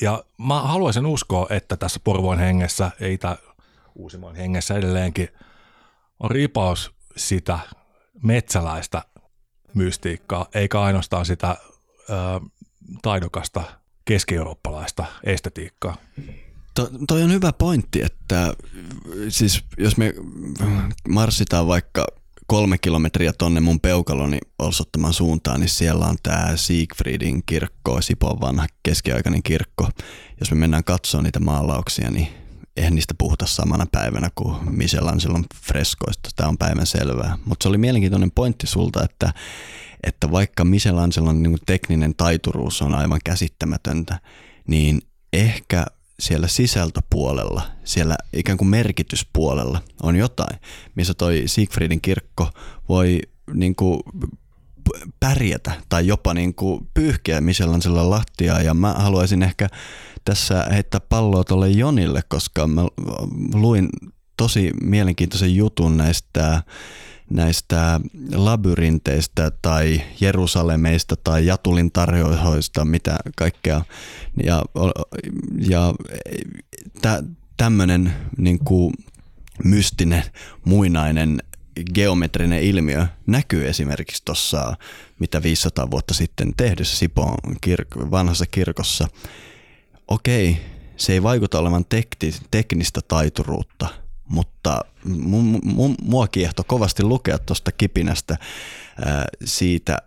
[0.00, 3.36] Ja mä haluaisin uskoa, että tässä Porvoon hengessä, ei tämä
[3.94, 5.28] Uusimman hengessä edelleenkin,
[6.20, 7.58] on ripaus sitä
[8.22, 9.02] metsäläistä
[9.74, 11.56] mystiikkaa, eikä ainoastaan sitä
[12.10, 12.14] ö,
[13.02, 13.64] taidokasta
[14.04, 15.96] keski-eurooppalaista estetiikkaa.
[16.74, 18.54] To, toi on hyvä pointti, että
[19.28, 20.14] siis jos me
[21.08, 22.06] marssitaan vaikka
[22.46, 28.66] kolme kilometriä tonne mun peukaloni osoittamaan suuntaan, niin siellä on tämä Siegfriedin kirkko, Sipon vanha
[28.82, 29.88] keskiaikainen kirkko.
[30.40, 32.28] Jos me mennään katsoa niitä maalauksia, niin
[32.76, 36.30] eihän niistä puhuta samana päivänä kuin Michelangelon freskoista.
[36.36, 37.38] Tämä on päivän selvää.
[37.44, 39.32] Mutta se oli mielenkiintoinen pointti sulta, että,
[40.06, 44.20] että vaikka Michelangelon niin tekninen taituruus on aivan käsittämätöntä,
[44.68, 45.02] niin
[45.32, 45.86] ehkä
[46.20, 50.60] siellä sisältöpuolella, siellä ikään kuin merkityspuolella on jotain,
[50.94, 52.50] missä toi Siegfriedin kirkko
[52.88, 53.20] voi
[53.52, 54.00] niin kuin
[55.20, 59.68] pärjätä tai jopa niin kuin pyyhkiä Michelangelon lattiaa ja mä haluaisin ehkä
[60.24, 62.82] tässä heittää palloa tuolle Jonille, koska mä
[63.54, 63.88] luin
[64.36, 66.62] tosi mielenkiintoisen jutun näistä
[67.30, 68.00] näistä
[68.34, 73.84] labyrinteistä tai Jerusalemeista tai Jatulin tarjoihoista, mitä kaikkea.
[74.44, 74.62] Ja,
[75.68, 75.94] ja
[77.56, 78.58] tämmöinen niin
[79.64, 80.22] mystinen,
[80.64, 81.42] muinainen
[81.94, 84.76] geometrinen ilmiö näkyy esimerkiksi tuossa,
[85.18, 89.08] mitä 500 vuotta sitten tehdyssä Sipoon kir- vanhassa kirkossa.
[90.08, 90.56] Okei,
[90.96, 93.88] se ei vaikuta olevan tekti, teknistä taituruutta–
[94.28, 98.36] mutta mu- mu- mua kiehto kovasti lukea tuosta kipinästä
[99.04, 99.98] ää, siitä,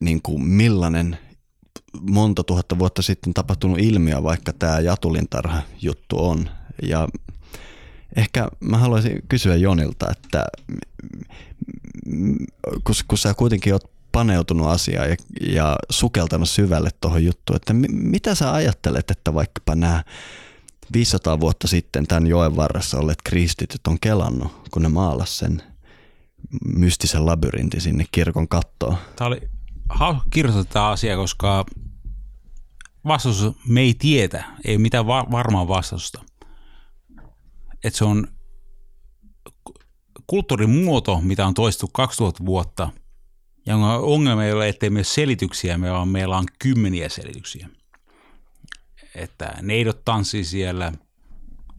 [0.00, 1.18] niin kuin millainen
[2.00, 6.50] monta tuhatta vuotta sitten tapahtunut ilmiö, vaikka tämä jatulintarha juttu on.
[6.82, 7.08] Ja
[8.16, 10.44] ehkä mä haluaisin kysyä Jonilta, että
[12.84, 18.34] kun, kun sä kuitenkin oot paneutunut asiaan ja, ja sukeltanut syvälle tuohon juttuun, että mitä
[18.34, 20.04] sä ajattelet, että vaikkapa nämä
[20.92, 25.62] 500 vuotta sitten tämän joen varressa olleet kristityt on kelannut, kun ne maalas sen
[26.64, 28.96] mystisen labyrintin sinne kirkon kattoon.
[29.16, 29.40] Tämä oli
[29.88, 31.64] hauska kirjoittaa tämä asia, koska
[33.04, 36.24] vastaus me ei tietä, ei mitään va- varmaa vastausta.
[37.84, 38.26] Että se on
[40.26, 42.88] kulttuurimuoto, mitä on toistu 2000 vuotta,
[43.66, 47.68] ja ongelma ei ole, ettei meillä selityksiä, vaan meillä on kymmeniä selityksiä
[49.14, 50.92] että neidot tanssii siellä,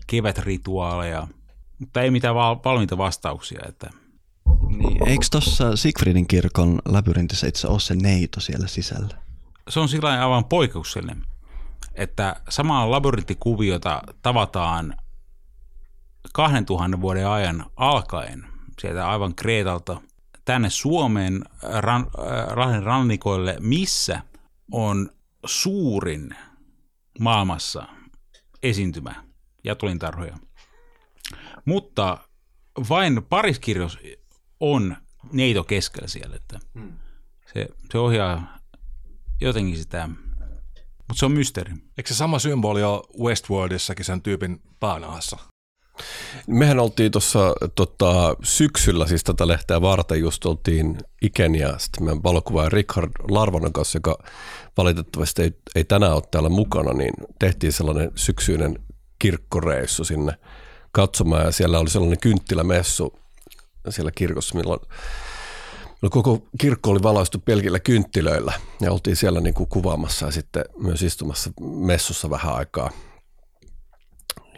[0.08, 1.28] kevätrituaaleja,
[1.80, 3.62] mutta ei mitään valmiita vastauksia.
[3.68, 3.90] Että.
[4.70, 9.18] Niin, eikö tuossa Sigfridin kirkon labyrintissä itse ole se neito siellä sisällä?
[9.70, 11.26] Se on sillä aivan poikkeuksellinen,
[11.96, 14.96] että samaa labyrintikuviota tavataan
[16.34, 18.46] 2000 vuoden ajan alkaen
[18.80, 20.02] sieltä aivan Kreetalta
[20.46, 21.44] tänne Suomeen
[21.80, 24.22] ran, äh, rannikoille, missä
[24.72, 25.10] on
[25.46, 26.36] suurin
[27.22, 27.88] maailmassa
[28.64, 29.24] esiintymä
[29.64, 30.38] jatulintarhoja.
[31.66, 32.18] Mutta
[32.90, 34.00] vain pariskirjos
[34.60, 34.98] on
[35.32, 36.94] neito keskellä siellä, että hmm.
[37.54, 38.58] se, se ohjaa
[39.42, 40.10] jotenkin sitä,
[40.98, 41.74] mutta se on mysteeri.
[41.98, 45.38] Eikö se sama symboli ole Westworldissakin sen tyypin päänahassa?
[46.48, 52.70] Mehän oltiin tuossa tota, syksyllä, siis tätä lehteä varten just oltiin Iken ja sitten valokuvaaja
[52.70, 54.18] Richard Larvonen kanssa, joka
[54.78, 58.80] valitettavasti ei, ei tänään ole täällä mukana, niin tehtiin sellainen syksyinen
[59.20, 60.34] kirkkoreissu sinne
[60.92, 63.20] katsomaan ja siellä oli sellainen kynttilämessu
[63.90, 64.80] siellä kirkossa, milloin
[66.10, 71.02] koko kirkko oli valaistu pelkillä kynttilöillä ja oltiin siellä niin kuin kuvaamassa ja sitten myös
[71.02, 72.90] istumassa messussa vähän aikaa.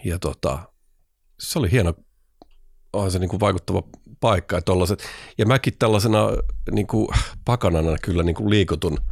[0.06, 0.60] Ja tota,
[1.44, 1.94] se oli hieno,
[2.94, 3.84] onhan se niin kuin vaikuttava
[4.20, 4.56] paikka.
[4.56, 4.62] Ja,
[5.38, 6.28] ja mäkin tällaisena
[6.72, 7.08] niin kuin
[7.46, 8.98] pakanana kyllä niin kuin liikutun–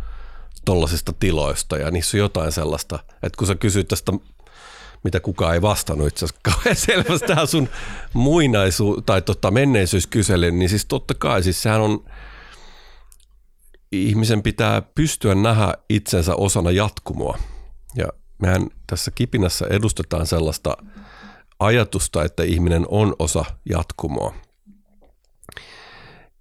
[0.65, 4.11] tollasista tiloista ja niissä on jotain sellaista, että kun sä kysyt tästä
[5.03, 7.69] mitä kukaan ei vastannut itse asiassa kauhean selvästi tähän sun
[8.13, 12.05] muinaisu- tai tota menneisyyskyselyyn, niin siis totta kai, siis sehän on,
[13.91, 17.37] ihmisen pitää pystyä nähdä itsensä osana jatkumoa.
[17.95, 18.07] Ja
[18.41, 20.77] mehän tässä kipinässä edustetaan sellaista
[21.61, 24.33] ajatusta, että ihminen on osa jatkumoa.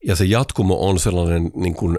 [0.07, 1.99] Ja se jatkumo on sellainen, niin kuin,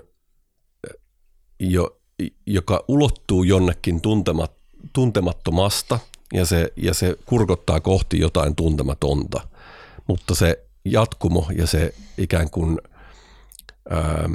[1.59, 1.99] jo,
[2.47, 4.51] joka ulottuu jonnekin tuntemat,
[4.93, 5.99] tuntemattomasta
[6.34, 9.47] ja se, ja se kurkottaa kohti jotain tuntematonta.
[10.07, 12.80] Mutta se jatkumo ja se ikään kuin,
[13.89, 14.30] ää,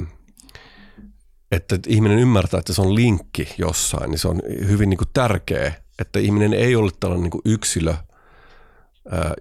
[1.51, 5.73] että ihminen ymmärtää, että se on linkki jossain, niin se on hyvin niin kuin tärkeä,
[5.99, 7.93] että ihminen ei ole tällainen niin kuin yksilö,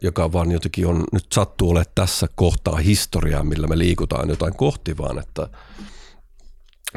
[0.03, 4.99] joka vaan jotenkin on, nyt sattuu olemaan tässä kohtaa historiaa, millä me liikutaan jotain kohti,
[4.99, 5.49] vaan että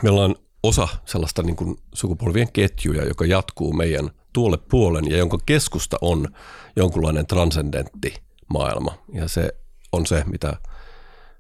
[0.03, 5.37] me ollaan osa sellaista niin kuin sukupolvien ketjuja, joka jatkuu meidän tuolle puolen ja jonka
[5.45, 6.27] keskusta on
[6.75, 8.13] jonkunlainen transcendentti
[8.53, 8.93] maailma.
[9.13, 9.53] Ja se
[9.91, 10.53] on se, mitä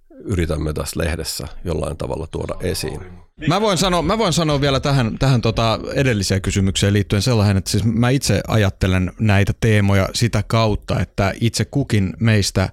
[0.09, 3.01] yritämme tässä lehdessä jollain tavalla tuoda esiin.
[3.47, 7.71] Mä voin sanoa, mä voin sanoa vielä tähän, tähän tota edelliseen kysymykseen liittyen sellainen, että
[7.71, 12.69] siis mä itse ajattelen näitä teemoja sitä kautta, että itse kukin meistä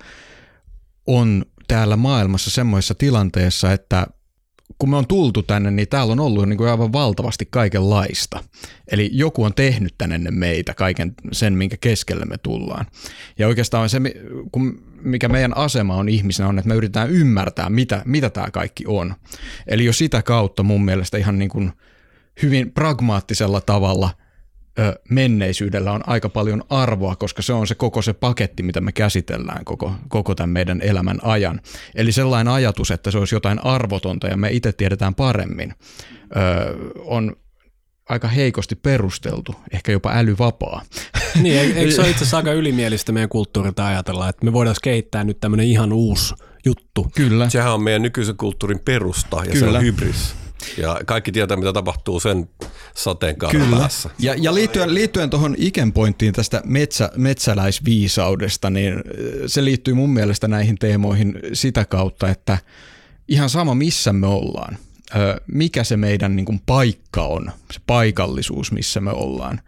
[1.06, 4.06] on täällä maailmassa semmoisessa tilanteessa, että
[4.78, 8.44] kun me on tultu tänne, niin täällä on ollut niin kuin aivan valtavasti kaikenlaista.
[8.90, 12.86] Eli joku on tehnyt tänne meitä kaiken sen, minkä keskelle me tullaan.
[13.38, 14.00] Ja oikeastaan se,
[14.52, 18.84] kun mikä meidän asema on ihmisenä, on, että me yritetään ymmärtää, mitä, mitä tämä kaikki
[18.86, 19.14] on.
[19.66, 21.72] Eli jo sitä kautta mun mielestä ihan niin kuin
[22.42, 24.10] hyvin pragmaattisella tavalla–
[25.10, 29.64] menneisyydellä on aika paljon arvoa, koska se on se koko se paketti, mitä me käsitellään
[29.64, 31.60] koko, koko tämän meidän elämän ajan.
[31.94, 35.74] Eli sellainen ajatus, että se olisi jotain arvotonta ja me itse tiedetään paremmin,
[36.96, 37.36] on
[38.08, 40.82] aika heikosti perusteltu, ehkä jopa älyvapaa.
[41.42, 45.24] Niin, eikö se ole itse asiassa aika ylimielistä meidän kulttuurilta ajatella, että me voidaan kehittää
[45.24, 46.34] nyt tämmöinen ihan uusi
[46.64, 47.06] juttu.
[47.14, 47.50] Kyllä.
[47.50, 49.58] Sehän on meidän nykyisen kulttuurin perusta ja Kyllä.
[49.58, 50.34] se on hybris.
[50.78, 52.48] Ja kaikki tietää, mitä tapahtuu sen
[52.94, 54.10] sateenkaaren päässä.
[54.18, 59.02] Ja, ja liittyen, liittyen tuohon ikenpointtiin tästä metsä, metsäläisviisaudesta, niin
[59.46, 62.58] se liittyy mun mielestä näihin teemoihin sitä kautta, että
[63.28, 64.78] ihan sama missä me ollaan,
[65.46, 69.60] mikä se meidän niin kuin paikka on, se paikallisuus, missä me ollaan,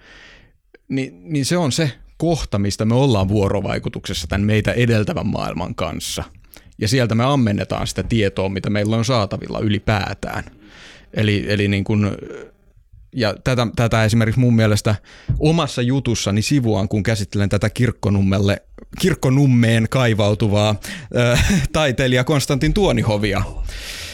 [0.88, 6.24] niin, niin se on se kohta, mistä me ollaan vuorovaikutuksessa tämän meitä edeltävän maailman kanssa.
[6.78, 10.44] Ja sieltä me ammennetaan sitä tietoa, mitä meillä on saatavilla ylipäätään.
[11.14, 12.10] Eli, eli niin kuin,
[13.20, 14.94] ja tätä, tätä esimerkiksi mun mielestä
[15.38, 18.62] omassa jutussani sivuan, kun käsittelen tätä kirkkonummelle,
[19.00, 20.74] kirkkonummeen kaivautuvaa
[21.16, 23.42] äh, taiteilija Konstantin Tuonihovia.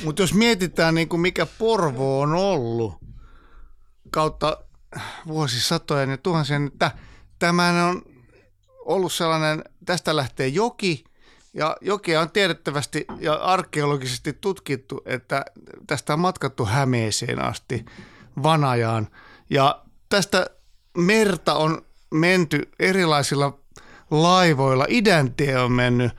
[0.04, 2.94] Mutta jos mietitään, niin kuin mikä Porvo on ollut
[4.10, 4.58] kautta
[5.26, 6.90] vuosisatojen ja tuhansien, että
[7.38, 8.02] tämä on
[8.84, 11.04] ollut sellainen, tästä lähtee joki,
[11.54, 15.44] ja jokea on tiedettävästi ja arkeologisesti tutkittu, että
[15.86, 17.84] tästä on matkattu Hämeeseen asti,
[18.42, 19.08] Vanajaan.
[19.50, 20.46] Ja tästä
[20.96, 23.58] merta on menty erilaisilla
[24.10, 24.86] laivoilla.
[24.88, 26.12] Idäntie on mennyt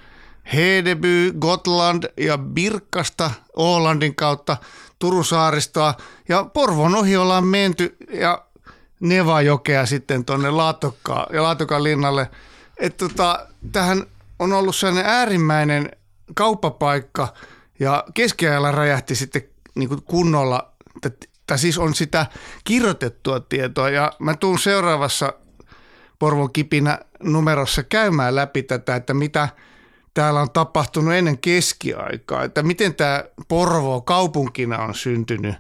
[0.54, 4.58] Hedeby, Gotland ja Birkasta Ålandin kautta
[5.00, 5.94] Turusaaristoa.
[6.30, 8.46] Ja Porvon ohi ollaan menty ja
[9.00, 12.30] Nevajokea sitten tuonne Laatokkaan ja Laatokan linnalle.
[12.78, 14.06] Että tota, tähän
[14.40, 15.92] on ollut sellainen äärimmäinen
[16.36, 17.34] kauppapaikka
[17.80, 19.42] ja keskiajalla räjähti sitten
[19.76, 20.74] niin kuin kunnolla,
[21.48, 22.26] tai siis on sitä
[22.64, 25.34] kirjoitettua tietoa ja mä tuun seuraavassa
[26.20, 29.50] Porvon kipinä numerossa käymään läpi tätä, että mitä
[30.14, 35.56] täällä on tapahtunut ennen keskiaikaa, että miten tämä Porvo kaupunkina on syntynyt.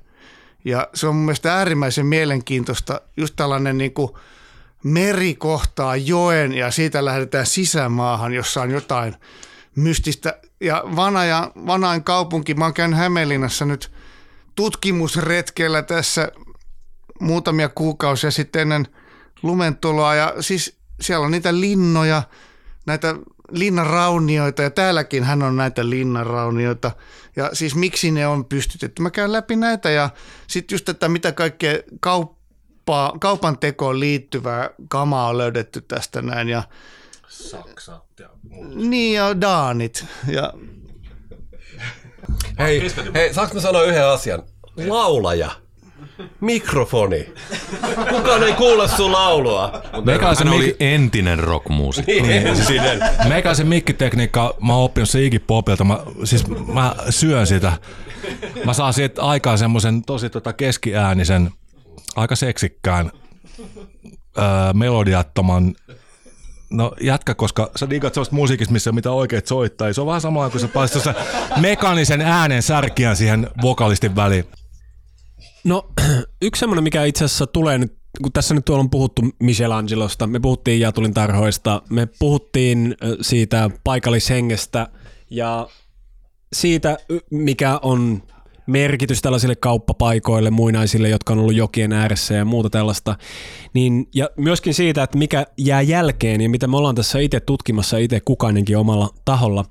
[0.66, 4.10] Ja se on mun mielestä äärimmäisen mielenkiintoista, just tällainen niin kuin–
[4.86, 9.16] meri kohtaa joen ja siitä lähdetään sisämaahan, jossa on jotain
[9.76, 10.40] mystistä.
[10.62, 13.92] Ja Vanaja, Vanain kaupunki, mä oon käynyt Hämeenlinnassa nyt
[14.56, 16.32] tutkimusretkellä tässä
[17.20, 18.88] muutamia kuukausia sitten ennen
[19.43, 22.24] lumentuloa ja siis siellä on niitä linnoja,
[22.86, 23.16] näitä
[23.51, 26.91] linnanraunioita ja täälläkin hän on näitä linnanraunioita
[27.36, 29.01] ja siis miksi ne on pystytetty.
[29.01, 30.10] Mä käyn läpi näitä ja
[30.47, 31.78] sitten just tätä mitä kaikkea
[32.08, 32.36] kaup-
[32.86, 36.49] kauppaa, kaupan tekoon liittyvää kamaa on löydetty tästä näin.
[36.49, 36.64] Ja,
[37.28, 38.76] Saksat ja muut.
[38.76, 40.06] Niin ja Daanit.
[40.28, 40.53] Ja...
[42.59, 42.82] Hei,
[43.13, 44.43] hei, saanko mä sanoa yhden asian?
[44.88, 45.51] Laulaja.
[46.41, 47.34] Mikrofoni.
[48.09, 49.82] Kukaan ei kuule sun laulua.
[50.05, 50.76] Meikäläisen oli mik...
[50.80, 52.11] entinen rockmuusikko.
[52.11, 52.99] Niin, entinen.
[53.28, 55.84] Meikäläisen mikkitekniikka, mä oon oppinut se Iggy Popilta.
[55.84, 57.71] Mä, siis mä syön sitä.
[58.65, 61.51] Mä saan siitä aikaan semmoisen tosi tota keskiäänisen
[62.15, 63.11] aika seksikkään
[64.38, 65.76] öö, melodiattoman
[66.70, 69.93] No jatka, koska sä digat sellaista musiikista, missä mitä oikeet soittaa.
[69.93, 71.13] Se on vähän samalla kuin sä se
[71.59, 74.45] mekaanisen äänen särkiän siihen vokalistin väliin.
[75.63, 75.89] No
[76.41, 80.39] yksi semmoinen, mikä itse asiassa tulee nyt, kun tässä nyt tuolla on puhuttu Michelangelosta, me
[80.39, 84.88] puhuttiin Jatulin tarhoista, me puhuttiin siitä paikallishengestä
[85.30, 85.68] ja
[86.53, 86.97] siitä,
[87.32, 88.24] mikä on
[88.68, 93.16] merkitys tällaisille kauppapaikoille, muinaisille, jotka on ollut jokien ääressä ja muuta tällaista.
[93.74, 97.97] Niin, ja myöskin siitä, että mikä jää jälkeen ja mitä me ollaan tässä itse tutkimassa
[97.97, 99.66] itse kukainenkin omalla taholla,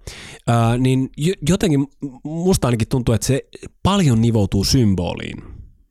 [0.46, 1.86] ää, niin jo- jotenkin
[2.22, 3.40] musta ainakin tuntuu, että se
[3.82, 5.42] paljon nivoutuu symboliin.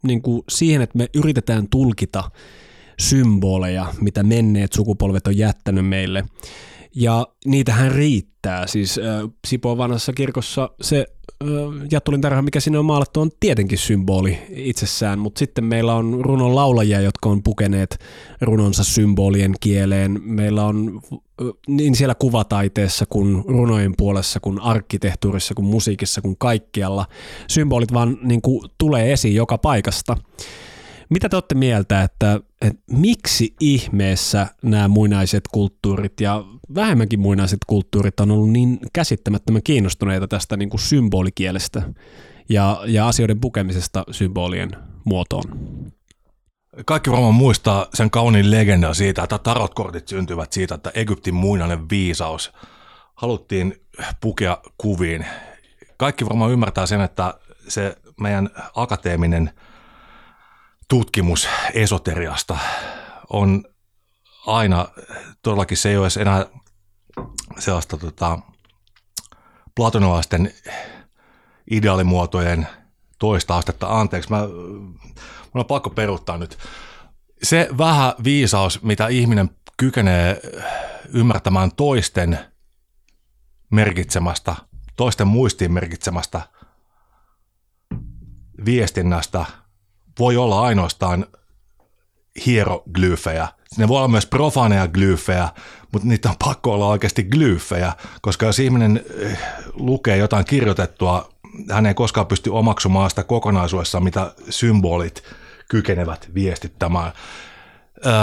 [0.04, 2.32] Niin kuin siihen, että me yritetään tulkita
[3.00, 6.26] symboleja, mitä menneet sukupolvet on jättänyt meille.
[6.96, 8.68] Ja niitähän riittää.
[8.68, 11.06] Siis äh, Sipoon vanhassa kirkossa se
[11.44, 11.48] äh,
[11.92, 16.56] Jattulin tarha, mikä sinne on maalattu, on tietenkin symboli itsessään, mutta sitten meillä on runon
[16.56, 18.00] laulajia, jotka on pukeneet
[18.42, 20.22] runonsa symbolien kieleen.
[20.24, 21.02] Meillä on
[21.68, 27.06] niin siellä kuvataiteessa kuin runojen puolessa, kuin arkkitehtuurissa, kuin musiikissa, kuin kaikkialla.
[27.48, 30.18] Symbolit vaan niin kuin, tulee esiin joka paikasta.
[31.14, 36.44] Mitä te olette mieltä, että, että miksi ihmeessä nämä muinaiset kulttuurit ja
[36.76, 41.82] vähemmänkin muinaiset kulttuurit on ollut niin käsittämättömän kiinnostuneita tästä niin kuin symbolikielestä
[42.50, 44.72] ja, ja asioiden pukemisesta symbolien
[45.04, 45.44] muotoon?
[46.86, 52.52] Kaikki varmaan muistaa sen kauniin legendan siitä, että tarotkortit syntyvät siitä, että Egyptin muinainen viisaus
[53.16, 53.82] haluttiin
[54.22, 55.26] pukea kuviin.
[55.98, 57.34] Kaikki varmaan ymmärtää sen, että
[57.68, 59.52] se meidän akateeminen
[60.90, 62.58] tutkimus esoteriasta
[63.30, 63.64] on
[64.48, 64.88] aina,
[65.42, 66.46] todellakin se ei ole enää
[67.60, 68.40] sellaista tota,
[69.76, 70.54] platonalaisten
[71.72, 72.68] ideaalimuotojen
[73.20, 74.00] toista astetta.
[74.00, 76.58] Anteeksi, mä, mun on pakko peruuttaa nyt.
[77.44, 80.42] Se vähän viisaus, mitä ihminen kykenee
[81.14, 82.40] ymmärtämään toisten
[83.72, 84.56] merkitsemästä,
[84.96, 86.42] toisten muistiin merkitsemästä
[88.66, 89.46] viestinnästä,
[90.20, 91.26] voi olla ainoastaan
[92.46, 93.48] hieroglyfejä.
[93.78, 95.50] Ne voi olla myös profaneja glyfejä,
[95.92, 99.40] mutta niitä on pakko olla oikeasti glyfejä, koska jos ihminen eh,
[99.74, 101.34] lukee jotain kirjoitettua,
[101.72, 105.24] hän ei koskaan pysty omaksumaan sitä kokonaisuudessa, mitä symbolit
[105.70, 107.12] kykenevät viestittämään.
[108.06, 108.14] Öö,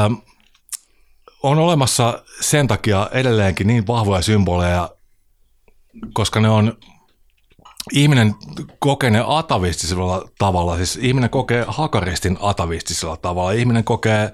[1.43, 4.88] on olemassa sen takia edelleenkin niin vahvoja symboleja,
[6.12, 6.78] koska ne on
[7.93, 8.35] ihminen
[8.78, 14.33] kokee ne atavistisella tavalla, siis ihminen kokee hakaristin atavistisella tavalla, ihminen kokee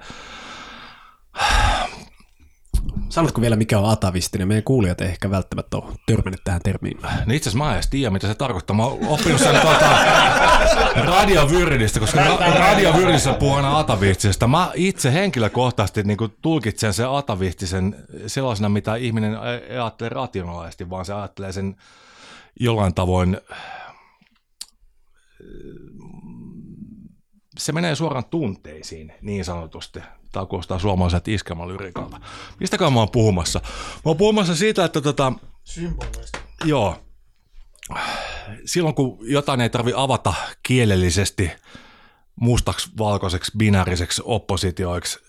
[3.09, 4.47] Sanotko vielä, mikä on atavistinen?
[4.47, 6.97] Meidän kuulijat ei ehkä välttämättä ole törmännyt tähän termiin.
[7.25, 8.75] Niin itse asiassa mä en edes tiedä, mitä se tarkoittaa.
[8.75, 9.89] Mä oon oppinut sen tuota
[10.95, 14.47] radiovyrdistä, koska ra- radiovyrdistä puhuu aina atavistisesta.
[14.47, 17.95] Mä itse henkilökohtaisesti niin tulkitsen sen atavistisen
[18.27, 19.37] sellaisena, mitä ihminen
[19.69, 21.75] ei ajattele rationaalisesti, vaan se ajattelee sen
[22.59, 23.37] jollain tavoin
[27.57, 29.99] se menee suoraan tunteisiin niin sanotusti.
[30.31, 32.21] Tämä kuulostaa suomalaiset iskelmälyrikalta.
[32.59, 33.59] Mistäkään mä oon puhumassa?
[33.95, 35.33] Mä oon puhumassa siitä, että tota,
[35.63, 36.39] Symboleista.
[36.65, 37.03] Joo.
[38.65, 40.33] Silloin kun jotain ei tarvi avata
[40.63, 41.51] kielellisesti
[42.35, 45.19] mustaksi, valkoiseksi, binääriseksi oppositioiksi,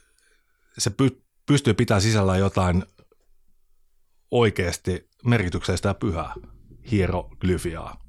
[0.78, 2.84] se py- pystyy pitämään sisällään jotain
[4.30, 6.34] oikeasti merkityksellistä ja pyhää
[6.90, 8.04] hieroglyfiaa.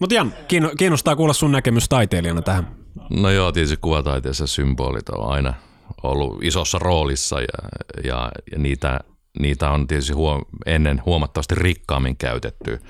[0.00, 2.68] Mutta Jan, kiinno- kiinnostaa kuulla sun näkemys taiteilijana tähän.
[3.10, 5.54] No joo, tietysti kuvataiteessa symbolit on aina
[6.02, 7.68] ollut isossa roolissa ja,
[8.04, 9.00] ja, ja niitä,
[9.38, 12.80] niitä on tietysti huom- ennen huomattavasti rikkaammin käytetty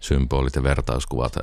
[0.00, 1.36] symbolit ja vertauskuvat.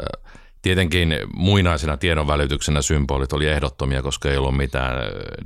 [0.62, 4.98] Tietenkin muinaisena tiedonvälityksenä symbolit oli ehdottomia, koska ei ollut mitään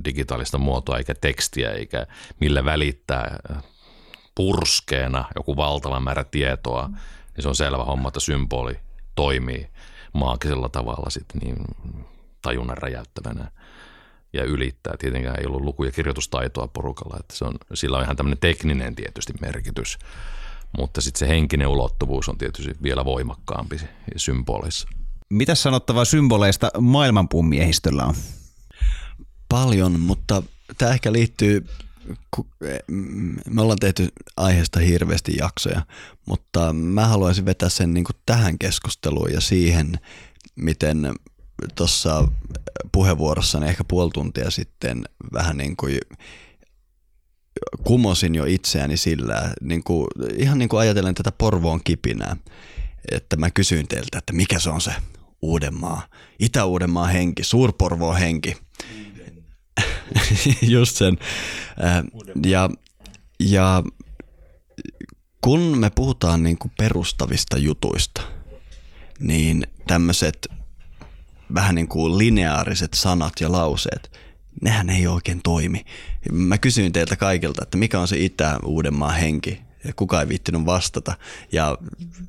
[0.06, 2.08] digitaalista muotoa eikä tekstiä eikä
[2.40, 3.40] millä välittää
[4.36, 6.90] purskeena joku valtava määrä tietoa,
[7.42, 8.80] niin se on selvä homma, että symboli
[9.16, 9.68] toimii
[10.14, 11.58] maagisella tavalla sitten niin
[12.42, 13.52] tajunnan räjäyttävänä
[14.34, 14.94] ja ylittää.
[15.00, 18.96] Tietenkään ei ollut luku- ja kirjoitustaitoa porukalla, että se on, sillä on ihan tämmöinen tekninen
[18.96, 19.98] tietysti merkitys,
[20.78, 23.78] mutta sitten se henkinen ulottuvuus on tietysti vielä voimakkaampi
[24.16, 24.88] symboleissa.
[25.30, 28.16] Mitä sanottavaa symboleista maailmanpuumiehistöllä on?
[29.50, 30.44] Paljon, mutta
[30.78, 31.66] tämä ehkä liittyy,
[33.50, 35.82] me ollaan tehty aiheesta hirveästi jaksoja,
[36.26, 39.94] mutta mä haluaisin vetää sen niin tähän keskusteluun ja siihen,
[40.56, 41.14] miten
[41.76, 42.28] tuossa
[42.92, 46.00] puheenvuorossani ehkä puoli tuntia sitten vähän niin kuin
[47.84, 52.36] kumosin jo itseäni sillä, niin kuin, ihan niin kuin ajatellen tätä Porvoon kipinää,
[53.12, 54.92] että mä kysyin teiltä, että mikä se on se
[55.42, 56.08] Uudenmaa,
[56.40, 58.58] Itä-Uudenmaa henki, Suurporvoon henki.
[60.62, 61.18] Just sen.
[61.84, 62.04] Äh,
[62.46, 62.70] Ja,
[63.40, 63.84] Ja
[65.42, 68.22] kun me puhutaan niin kuin perustavista jutuista,
[69.20, 70.48] niin tämmöiset
[71.54, 74.20] vähän niin kuin lineaariset sanat ja lauseet,
[74.62, 75.86] nehän ei oikein toimi.
[76.32, 81.14] Mä kysyin teiltä kaikilta, että mikä on se Itä-Uudenmaan henki, ja kukaan ei viittinyt vastata.
[81.52, 81.78] Ja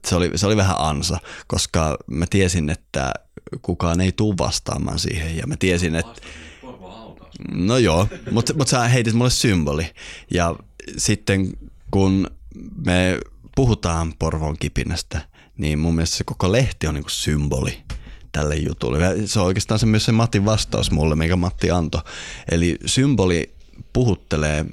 [0.07, 3.13] se oli, se oli vähän ansa, koska mä tiesin, että
[3.63, 5.37] kukaan ei tule vastaamaan siihen.
[5.37, 6.21] Ja mä tiesin, että...
[7.55, 9.87] No joo, mutta mut sä heitit mulle symboli.
[10.31, 10.57] Ja
[10.97, 11.53] sitten
[11.91, 12.27] kun
[12.87, 13.19] me
[13.57, 15.29] puhutaan Porvon kipinästä,
[15.59, 17.83] niin mun mielestä se koko lehti on niinku symboli
[18.33, 19.27] tälle jutulle.
[19.27, 22.03] Se on oikeastaan se myös se Matin vastaus mulle, mikä Matti antoi.
[22.51, 23.55] Eli symboli
[23.93, 24.65] puhuttelee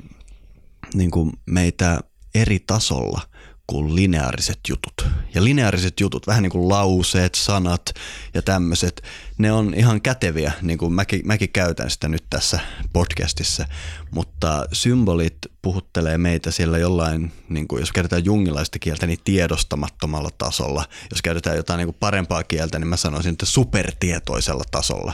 [0.93, 1.99] niin kuin meitä
[2.35, 3.21] eri tasolla
[3.69, 5.07] kuin lineaariset jutut.
[5.35, 7.93] Ja lineaariset jutut, vähän niin kuin lauseet, sanat
[8.33, 9.03] ja tämmöiset,
[9.37, 12.59] ne on ihan käteviä, niin kuin mäkin, mäkin käytän sitä nyt tässä
[12.93, 13.65] podcastissa,
[14.11, 20.85] mutta symbolit puhuttelee meitä siellä jollain, niin kuin jos käytetään jungilaista kieltä, niin tiedostamattomalla tasolla.
[21.11, 25.13] Jos käytetään jotain niin kuin parempaa kieltä, niin mä sanoisin, että supertietoisella tasolla,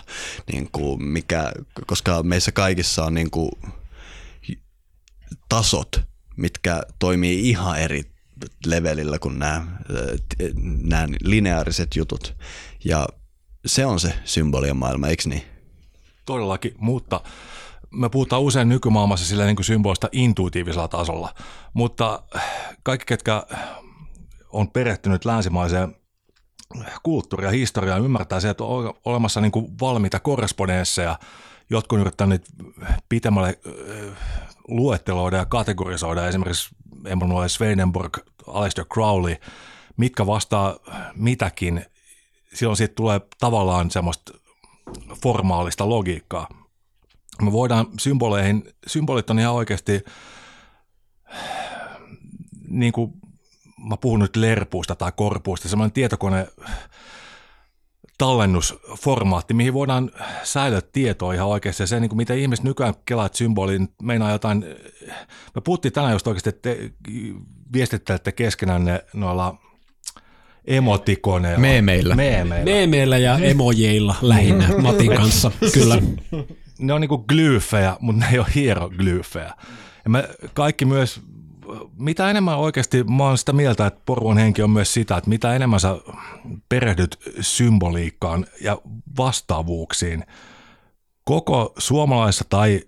[0.52, 1.52] niin kuin mikä,
[1.88, 3.52] koska meissä kaikissa on niin kuin
[5.50, 6.02] tasot,
[6.38, 8.15] mitkä toimii ihan eri
[8.66, 9.66] levelillä kuin nämä,
[10.84, 12.36] nämä lineaariset jutut.
[12.86, 13.08] Ja
[13.66, 15.44] se on se symbolien maailma, eikö niin?
[16.26, 17.22] Todellakin, mutta
[17.92, 21.34] me puhutaan usein nykymaailmassa sillä niin kuin symbolista intuitiivisella tasolla,
[21.74, 22.24] mutta
[22.84, 23.44] kaikki, ketkä
[24.50, 25.96] on perehtynyt länsimaiseen
[27.04, 31.20] kulttuuria ja historiaan, ymmärtää se, että on olemassa niin kuin valmiita korrespondensseja,
[31.70, 32.50] jotkut on yrittäneet
[33.10, 33.60] pitemmälle
[34.68, 36.76] luetteloida ja kategorisoida esimerkiksi
[37.08, 39.36] Emmanuel Swedenborg, Aleister Crowley,
[39.98, 40.76] mitkä vastaa
[41.16, 41.86] mitäkin.
[42.54, 44.34] Silloin siitä tulee tavallaan semmoista
[45.22, 46.48] formaalista logiikkaa.
[47.42, 50.04] Me voidaan symboleihin, symbolit on ihan oikeasti,
[52.68, 53.14] niin kuin
[53.90, 56.48] mä puhun nyt lerpuista tai korpuista, semmoinen tietokone
[58.18, 60.12] tallennusformaatti, mihin voidaan
[60.44, 61.84] säilyä tietoa ihan oikeasti.
[61.84, 64.66] Ja se, niin kuin mitä ihmiset nykyään kelaat symboliin, meinaa jotain,
[65.56, 66.92] me puhuttiin tänään just oikeasti, että te
[67.74, 69.58] viestittelette keskenään noilla
[70.68, 71.60] emotikoneilla.
[71.60, 72.16] Meemeillä.
[72.16, 72.66] Meemeillä.
[72.66, 76.02] Meemeillä ja emojeilla lähinnä Matin kanssa, kyllä.
[76.80, 79.54] Ne on niinku glyyfejä, mutta ne ei ole hieroglyfejä.
[80.04, 81.22] Ja me kaikki myös
[81.98, 85.56] mitä enemmän oikeasti, mä oon sitä mieltä, että Porvon henki on myös sitä, että mitä
[85.56, 85.98] enemmän sä
[86.70, 88.78] perehdyt symboliikkaan ja
[89.18, 90.24] vastaavuuksiin
[91.24, 92.82] koko suomalaisessa tai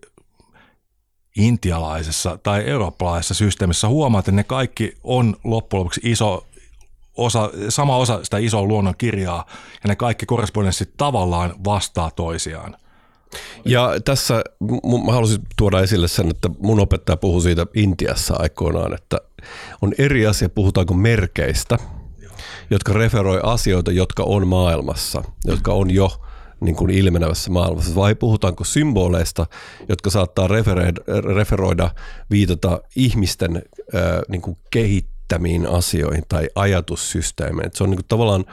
[1.37, 6.45] intialaisessa tai eurooppalaisessa systeemissä huomaat, että ne kaikki on loppujen lopuksi iso
[7.17, 9.45] osa, sama osa sitä isoa luonnon kirjaa
[9.83, 12.77] ja ne kaikki korrespondenssit tavallaan vastaa toisiaan–
[13.65, 14.43] ja tässä
[15.05, 19.17] mä haluaisin tuoda esille sen, että mun opettaja puhui siitä Intiassa aikoinaan, että
[19.81, 21.77] on eri asia, puhutaanko merkeistä,
[22.69, 26.21] jotka referoi asioita, jotka on maailmassa, jotka on jo
[26.59, 29.45] niin kuin ilmenevässä maailmassa, vai puhutaanko symboleista,
[29.89, 30.47] jotka saattaa
[31.35, 31.91] referoida,
[32.31, 33.63] viitata ihmisten
[34.27, 37.71] niin kuin kehittämiin asioihin tai ajatussysteemeihin.
[37.75, 38.45] Se on niin kuin tavallaan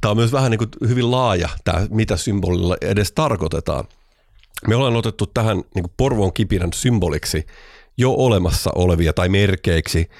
[0.00, 3.84] tämä on myös vähän niin kuin hyvin laaja, tämä, mitä symbolilla edes tarkoitetaan.
[4.68, 7.46] Me ollaan otettu tähän niin kuin Porvoon kipinän symboliksi
[7.96, 10.10] jo olemassa olevia tai merkeiksi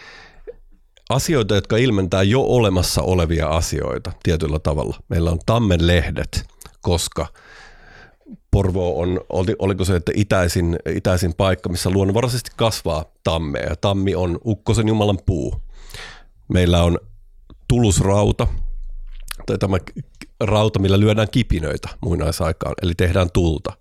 [1.15, 4.97] asioita, jotka ilmentää jo olemassa olevia asioita tietyllä tavalla.
[5.09, 6.47] Meillä on tammen lehdet,
[6.81, 7.27] koska
[8.51, 9.21] Porvo on,
[9.59, 13.63] oliko se, että itäisin, itäisin paikka, missä luonnonvaraisesti kasvaa tammea.
[13.63, 15.55] Ja tammi on ukkosen jumalan puu.
[16.49, 16.99] Meillä on
[17.69, 18.47] tulusrauta,
[19.47, 19.77] tai tämä
[20.41, 23.73] rauta, millä lyödään kipinöitä muinaisaikaan, eli tehdään tulta.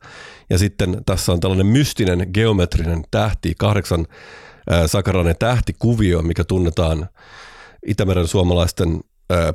[0.49, 4.07] Ja sitten tässä on tällainen mystinen geometrinen tähti, kahdeksan
[4.85, 7.09] sakarainen tähtikuvio, mikä tunnetaan
[7.87, 9.01] Itämeren suomalaisten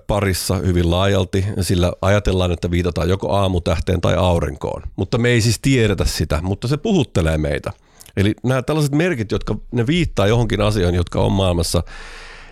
[0.06, 4.82] parissa hyvin laajalti, ja sillä ajatellaan, että viitataan joko aamutähteen tai aurinkoon.
[4.96, 7.72] Mutta me ei siis tiedetä sitä, mutta se puhuttelee meitä.
[8.16, 11.82] Eli nämä tällaiset merkit, jotka ne viittaa johonkin asiaan, jotka on maailmassa,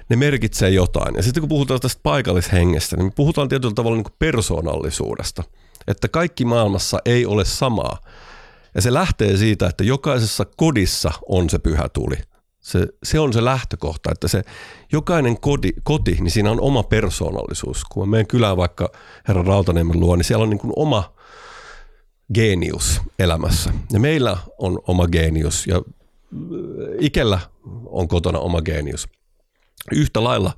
[0.08, 1.14] ne merkitsee jotain.
[1.14, 5.42] Ja sitten kun puhutaan tästä paikallishengestä, niin puhutaan tietyllä tavalla niin persoonallisuudesta.
[5.88, 7.98] Että kaikki maailmassa ei ole samaa.
[8.74, 12.16] Ja se lähtee siitä, että jokaisessa kodissa on se pyhä tuli.
[12.66, 14.42] Se, se on se lähtökohta, että se
[14.92, 17.84] jokainen koti, koti, niin siinä on oma persoonallisuus.
[17.84, 18.92] Kun mä menen kylään vaikka
[19.28, 21.14] herran Rautaniemen luo, niin siellä on niin kuin oma
[22.34, 23.72] genius elämässä.
[23.92, 25.82] Ja meillä on oma genius ja
[27.00, 27.38] Ikellä
[27.86, 29.08] on kotona oma genius
[29.92, 30.52] yhtä lailla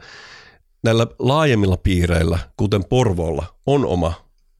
[0.84, 4.12] näillä laajemmilla piireillä, kuten Porvolla, on oma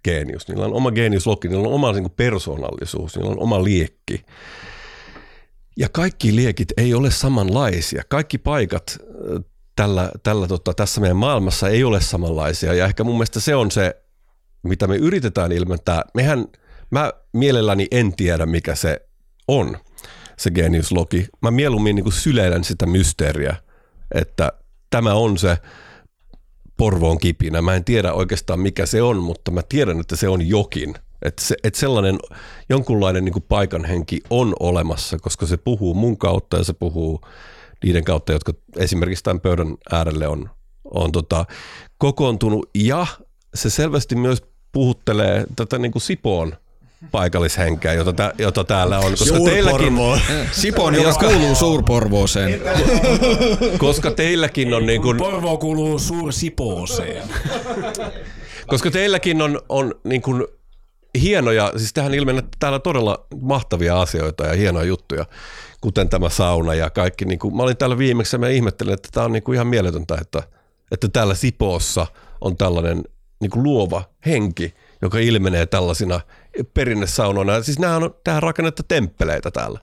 [0.05, 0.49] geenius.
[0.49, 4.25] Niillä on oma geeniuslogi, niillä on oma niin persoonallisuus, niillä on oma liekki.
[5.79, 8.03] Ja kaikki liekit ei ole samanlaisia.
[8.09, 8.99] Kaikki paikat
[9.77, 12.75] tällä, tällä tota, tässä meidän maailmassa ei ole samanlaisia.
[12.75, 14.03] Ja ehkä mun mielestä se on se,
[14.63, 16.03] mitä me yritetään ilmentää.
[16.15, 16.47] Mehän,
[16.91, 19.01] mä mielelläni en tiedä, mikä se
[19.49, 19.77] on,
[20.39, 21.27] se geniuslogi.
[21.43, 23.57] Mä mieluummin niin kuin syleilän sitä mysteeriä,
[24.15, 24.53] että
[24.91, 25.59] tämä on se
[26.77, 27.63] Porvoon kipinä.
[27.63, 30.95] Mä en tiedä oikeastaan mikä se on, mutta mä tiedän, että se on jokin.
[31.23, 32.19] Että se, et sellainen
[32.69, 37.21] jonkunlainen niin paikan henki on olemassa, koska se puhuu mun kautta ja se puhuu
[37.85, 40.51] niiden kautta, jotka esimerkiksi tämän pöydän äärelle on,
[40.85, 41.45] on tota,
[41.99, 42.71] kokoontunut.
[42.75, 43.07] Ja
[43.55, 44.43] se selvästi myös
[44.73, 46.57] puhuttelee tätä niin kuin Sipoon
[47.11, 49.11] paikallishenkeä, jota, tä, jota täällä on.
[49.19, 49.95] Koska teilläkin,
[50.53, 52.61] Sipoon, joka kuuluu Suurporvooseen.
[53.79, 57.23] koska teilläkin on niin kuin, Porvoo kuuluu suur Sipooseen.
[58.67, 60.47] koska teilläkin on, on niin kuin
[61.23, 65.27] hienoja, siis tähän ilmenee täällä todella mahtavia asioita ja hienoja juttuja,
[65.81, 67.25] kuten tämä sauna ja kaikki.
[67.25, 69.67] Niin kuin, mä olin täällä viimeksi ja mä ihmettelin, että tämä on niin kuin ihan
[69.67, 70.43] mieletöntä, että,
[70.93, 72.07] että täällä Sipoossa
[72.41, 73.05] on tällainen
[73.41, 76.21] niin kuin luova henki, joka ilmenee tällaisina
[76.75, 77.63] perinnesaunoina.
[77.63, 79.81] Siis nämä on tähän rakennettu temppeleitä täällä.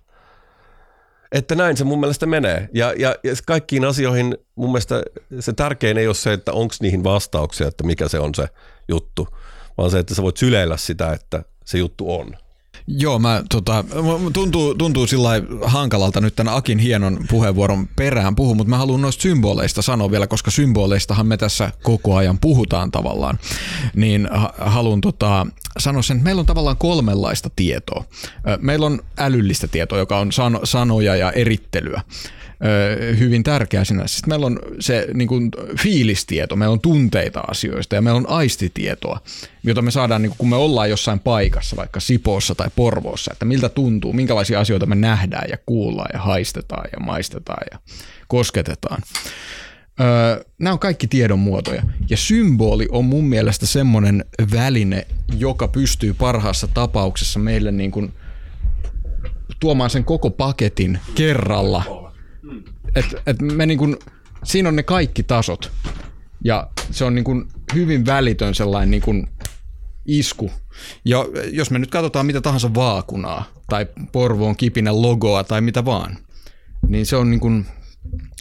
[1.32, 2.70] Että näin se mun mielestä menee.
[2.74, 5.04] Ja, ja, ja kaikkiin asioihin mun mielestä
[5.40, 8.48] se tärkein ei ole se, että onko niihin vastauksia, että mikä se on se
[8.88, 9.28] juttu,
[9.78, 12.34] vaan se, että sä voit syleillä sitä, että se juttu on.
[12.88, 13.84] Joo, mä, tota,
[14.34, 15.30] tuntuu, tuntuu sillä
[15.62, 20.28] hankalalta nyt tämän Akin hienon puheenvuoron perään puhua, mutta mä haluan noista symboleista sanoa vielä,
[20.28, 23.40] koska symboleistahan me tässä koko ajan puhutaan tavallaan.
[23.96, 25.48] Niin ha- haluan tota,
[25.80, 28.04] sanoa sen, että meillä on tavallaan kolmenlaista tietoa.
[28.60, 32.02] Meillä on älyllistä tietoa, joka on sano, sanoja ja erittelyä
[33.20, 34.08] hyvin tärkeä sinä.
[34.08, 39.20] Sitten meillä on se niin kuin, fiilistieto, meillä on tunteita asioista ja meillä on aistitietoa,
[39.66, 43.70] jota me saadaan, niin kun me ollaan jossain paikassa, vaikka Sipoossa tai Porvoossa, että miltä
[43.70, 47.80] tuntuu, minkälaisia asioita me nähdään ja kuullaan ja haistetaan ja maistetaan ja
[48.28, 49.02] kosketetaan.
[50.02, 51.84] Öö, nämä on kaikki tiedon muotoja.
[52.10, 55.08] Ja symboli on mun mielestä semmoinen väline,
[55.38, 58.14] joka pystyy parhaassa tapauksessa meille niin kuin
[59.60, 62.12] tuomaan sen koko paketin kerralla.
[62.96, 63.98] Et, et me niin kuin,
[64.44, 65.72] siinä on ne kaikki tasot.
[66.44, 69.28] Ja se on niin kuin hyvin välitön sellainen niin kuin
[70.06, 70.52] isku.
[71.06, 76.18] Ja jos me nyt katsotaan mitä tahansa vaakunaa tai Porvoon kipinä logoa tai mitä vaan,
[76.88, 77.66] niin se on, niin kuin,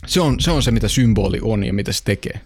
[0.06, 2.40] se, on, se on se, mitä symboli on ja mitä se tekee.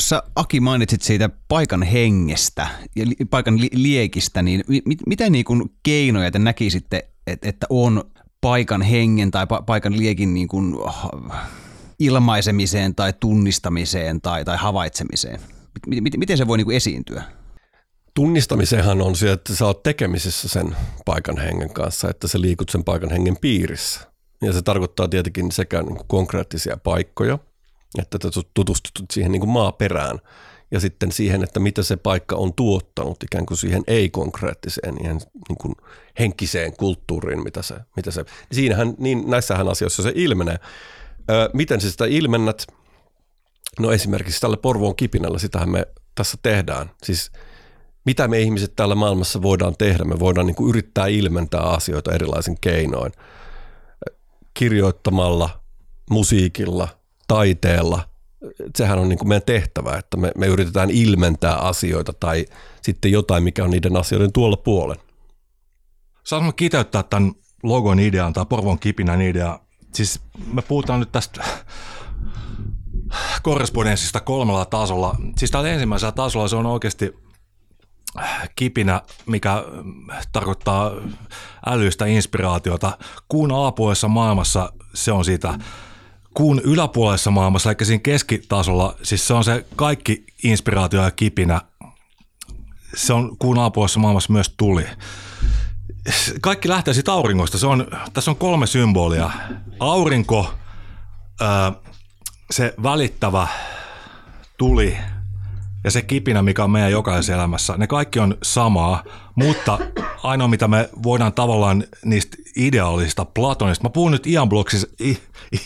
[0.00, 5.44] Sä Aki mainitsit siitä paikan hengestä ja paikan li- liekistä, niin mi- mit- mitä niin
[5.44, 8.04] kuin keinoja te näkisitte, et- että on
[8.40, 11.10] paikan hengen tai pa- paikan liekin niin kuin ah,
[11.98, 15.40] ilmaisemiseen tai tunnistamiseen tai, tai havaitsemiseen?
[15.88, 17.22] Mit- mit- miten se voi niin kuin esiintyä?
[18.14, 22.84] Tunnistamisehan on se, että sä oot tekemisissä sen paikan hengen kanssa, että sä liikut sen
[22.84, 24.00] paikan hengen piirissä.
[24.42, 27.38] Ja se tarkoittaa tietenkin sekä niin kuin konkreettisia paikkoja,
[27.98, 28.18] että
[28.54, 30.18] tutustut siihen niin kuin maaperään
[30.70, 35.58] ja sitten siihen, että mitä se paikka on tuottanut ikään kuin siihen ei-konkreettiseen, ihan niin
[35.60, 35.74] kuin
[36.18, 40.56] henkiseen kulttuuriin, mitä se, mitä se siinähän, niin näissähän asioissa se ilmenee.
[41.30, 42.66] Ö, miten sä sitä ilmennät?
[43.80, 46.90] No esimerkiksi tällä Porvoon kipinällä, sitähän me tässä tehdään.
[47.02, 47.32] Siis
[48.04, 50.04] mitä me ihmiset täällä maailmassa voidaan tehdä?
[50.04, 53.12] Me voidaan niin kuin yrittää ilmentää asioita erilaisin keinoin.
[54.54, 55.50] Kirjoittamalla,
[56.10, 56.88] musiikilla,
[57.28, 58.08] taiteella.
[58.76, 62.46] Sehän on niin kuin meidän tehtävä, että me, me yritetään ilmentää asioita tai
[62.82, 64.96] sitten jotain, mikä on niiden asioiden tuolla puolen.
[66.24, 67.32] Saanko kiteyttää tämän
[67.62, 69.58] logon idean tai Porvon kipinän idea?
[69.94, 70.20] Siis
[70.52, 71.44] me puhutaan nyt tästä
[73.42, 75.16] korrespondenssista kolmella tasolla.
[75.38, 77.23] Siis tällä ensimmäisellä tasolla se on oikeasti
[78.56, 79.64] kipinä, mikä
[80.32, 80.90] tarkoittaa
[81.66, 82.98] älyistä inspiraatiota.
[83.28, 85.58] Kuun alapuolessa maailmassa se on sitä.
[86.34, 91.60] Kuun yläpuolessa maailmassa, eli siinä keskitasolla, siis se on se kaikki inspiraatio ja kipinä.
[92.96, 94.86] Se on kuun alapuolessa maailmassa myös tuli
[96.40, 97.58] kaikki lähtee siitä auringosta.
[97.58, 99.30] Se on, tässä on kolme symbolia.
[99.80, 100.54] Aurinko,
[101.40, 101.72] ää,
[102.50, 103.48] se välittävä
[104.58, 104.98] tuli
[105.84, 107.74] ja se kipinä, mikä on meidän jokaisessa elämässä.
[107.76, 109.04] Ne kaikki on samaa,
[109.34, 109.78] mutta
[110.22, 113.84] ainoa mitä me voidaan tavallaan niistä ideaalisista Platonista.
[113.84, 115.18] Mä puhun nyt Ian Bloksista, I,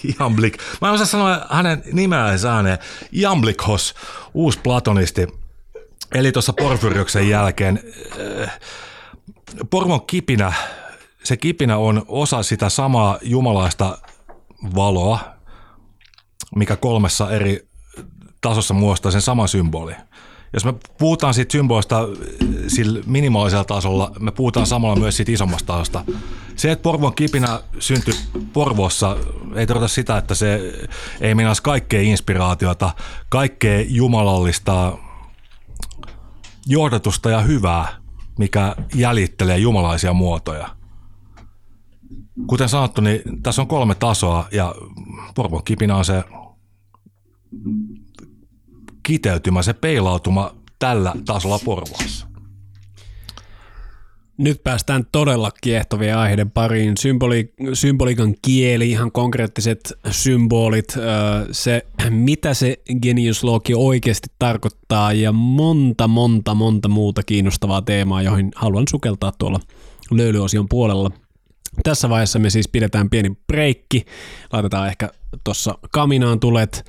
[0.05, 0.59] Ian Blik.
[0.81, 2.79] Mä en osaa sanoa hänen nimeään ääneen.
[3.13, 3.95] Ian Blikhos,
[4.35, 5.27] uusi platonisti.
[6.15, 7.81] Eli tuossa Porfyrioksen jälkeen
[8.43, 8.59] äh,
[9.71, 10.53] Porvon kipinä,
[11.25, 13.99] se kipinä on osa sitä samaa jumalaista
[14.75, 15.19] valoa,
[16.57, 17.68] mikä kolmessa eri
[18.41, 19.95] tasossa muodostaa sen sama symboli.
[20.53, 22.07] jos me puhutaan siitä symbolista äh,
[22.69, 26.05] sillä minimaalisella tasolla, me puhutaan samalla myös siitä isommasta tasosta.
[26.57, 28.15] Se, että Porvon kipinä syntyi
[28.53, 29.17] Porvoossa,
[29.55, 30.73] ei tarkoita sitä, että se
[31.21, 32.91] ei minäisi kaikkea inspiraatiota,
[33.29, 34.99] kaikkea jumalallista
[36.67, 37.89] johdatusta ja hyvää,
[38.39, 40.69] mikä jäljittelee jumalaisia muotoja.
[42.47, 44.75] Kuten sanottu, niin tässä on kolme tasoa ja
[45.35, 46.25] Porvon kipinä on se
[49.09, 52.27] kiteytymä, se peilautuma tällä tasolla Porvoossa.
[54.39, 56.97] Nyt päästään todella kiehtovien aiheiden pariin.
[56.99, 60.95] Symboli, symbolikan kieli, ihan konkreettiset symbolit,
[61.53, 68.51] se mitä se Genius Loki oikeasti tarkoittaa ja monta, monta, monta muuta kiinnostavaa teemaa, joihin
[68.57, 69.61] haluan sukeltaa tuolla
[70.11, 71.11] löylyosion puolella.
[71.83, 74.05] Tässä vaiheessa me siis pidetään pieni breikki,
[74.53, 75.11] laitetaan ehkä
[75.45, 76.85] tuossa kaminaan tulet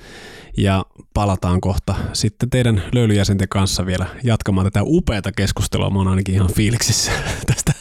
[0.56, 0.84] ja
[1.14, 5.90] palataan kohta sitten teidän löylyjäsenten kanssa vielä jatkamaan tätä upeata keskustelua.
[5.90, 7.12] Mä oon ainakin ihan fiiliksissä
[7.46, 7.72] tästä.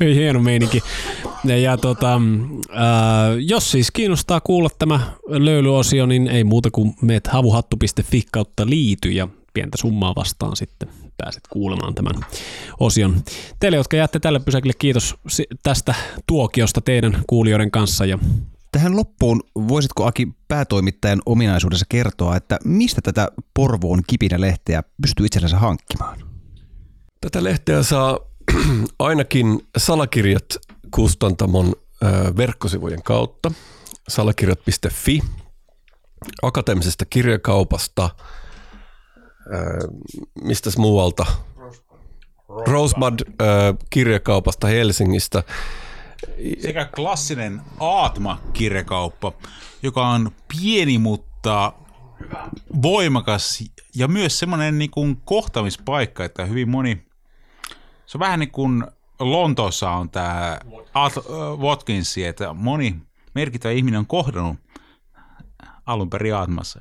[0.00, 0.82] Hieno meininki.
[1.44, 2.20] Ja tota,
[2.72, 9.08] ää, jos siis kiinnostaa kuulla tämä löylyosio, niin ei muuta kuin meet havuhattu.fi kautta liity
[9.08, 12.14] ja pientä summaa vastaan sitten pääset kuulemaan tämän
[12.80, 13.16] osion.
[13.60, 15.14] Teille, jotka jäätte tälle pysäkille, kiitos
[15.62, 15.94] tästä
[16.26, 18.18] tuokiosta teidän kuulijoiden kanssa ja
[18.72, 26.18] Tähän loppuun voisitko Aki päätoimittajan ominaisuudessa kertoa, että mistä tätä Porvoon kipinä-lehteä pystyy itsellensä hankkimaan?
[27.20, 28.18] Tätä lehteä saa
[28.98, 30.44] ainakin salakirjat
[30.90, 31.74] kustantamon
[32.36, 33.52] verkkosivujen kautta,
[34.08, 35.20] salakirjat.fi,
[36.42, 38.10] akateemisesta kirjakaupasta,
[40.42, 41.26] mistä muualta,
[42.66, 43.20] Rosebud.
[43.90, 45.42] Kirjakaupasta Helsingistä
[46.62, 49.32] sekä klassinen Aatma-kirjakauppa,
[49.82, 51.72] joka on pieni, mutta
[52.82, 53.64] voimakas
[53.94, 57.06] ja myös semmoinen niin kuin kohtamispaikka, että hyvin moni,
[58.06, 58.84] se on vähän niin kuin
[59.20, 60.60] Lontoossa on tämä
[61.58, 62.96] Watkins, että moni
[63.34, 64.56] merkittävä ihminen on kohdannut
[65.86, 66.80] alun perin Aatmassa.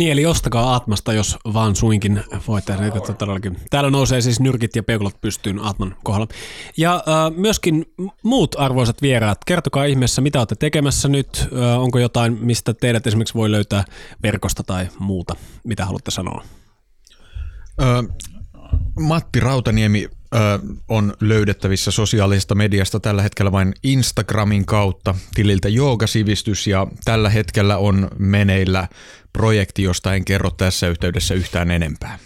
[0.00, 2.74] Niin, eli ostakaa Atmasta, jos vaan suinkin voitte.
[3.18, 3.56] Todellakin.
[3.70, 6.26] Täällä nousee siis nyrkit ja peukulot pystyyn Atman kohdalla.
[6.76, 7.86] Ja äh, myöskin
[8.22, 11.48] muut arvoisat vieraat, kertokaa ihmeessä, mitä olette tekemässä nyt.
[11.52, 13.84] Äh, onko jotain, mistä teidät esimerkiksi voi löytää
[14.22, 15.34] verkosta tai muuta,
[15.64, 16.44] mitä haluatte sanoa?
[17.80, 17.84] Ö,
[19.00, 20.58] Matti Rautaniemi ö,
[20.88, 28.08] on löydettävissä sosiaalisesta mediasta tällä hetkellä vain Instagramin kautta tililtä Joogasivistys ja tällä hetkellä on
[28.18, 28.88] meneillä
[29.32, 32.18] projekti, josta en kerro tässä yhteydessä yhtään enempää.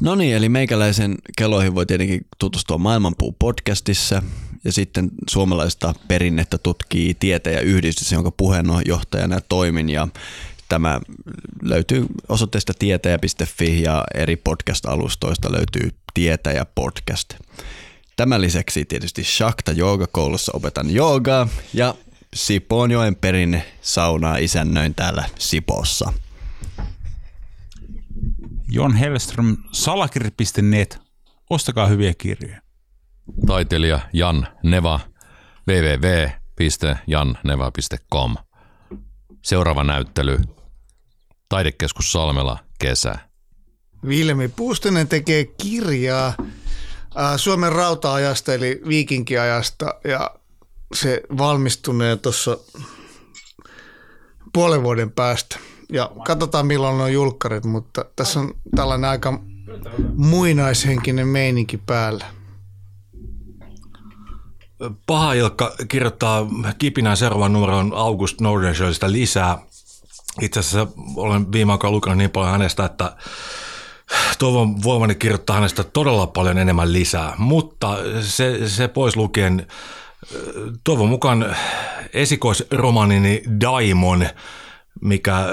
[0.00, 4.22] No niin, eli meikäläisen keloihin voi tietenkin tutustua Maailmanpuu podcastissa
[4.64, 10.08] ja sitten suomalaista perinnettä tutkii tieteen ja yhdistys, jonka puheenjohtajana toimin ja
[10.68, 11.00] tämä
[11.62, 17.34] löytyy osoitteesta tietäjä.fi ja eri podcast-alustoista löytyy Tietäjä podcast.
[18.16, 21.94] Tämän lisäksi tietysti Shakta Joogakoulussa opetan joogaa ja
[22.34, 26.12] Sipoonjoen perinne saunaa isännöin täällä Sipossa.
[28.68, 30.98] Jon Hellström, salakirja.net.
[31.50, 32.60] Ostakaa hyviä kirjoja.
[33.46, 35.00] Taiteilija Jan Neva,
[35.68, 38.36] www.janneva.com.
[39.42, 40.38] Seuraava näyttely,
[41.48, 43.14] Taidekeskus Salmela, kesä.
[44.08, 46.34] Vilmi Puustinen tekee kirjaa
[47.36, 50.30] Suomen rauta-ajasta eli viikinkiajasta ja
[50.94, 52.58] se valmistunee tuossa
[54.52, 55.58] puolen vuoden päästä.
[55.92, 59.40] Ja katsotaan milloin on julkkarit, mutta tässä on tällainen aika
[60.16, 62.26] muinaishenkinen meininki päällä.
[65.06, 66.46] Paha Ilkka kirjoittaa
[66.78, 69.58] kipinään seuraavan numeron August Nordenschöldistä lisää.
[70.40, 70.86] Itse asiassa
[71.16, 73.16] olen viime aikoina lukenut niin paljon hänestä, että
[74.38, 79.66] toivon voimani kirjoittaa hänestä todella paljon enemmän lisää, mutta se, se pois lukien
[80.84, 81.56] toivon mukaan
[82.12, 84.26] esikoisromanini Daimon,
[85.00, 85.46] mikä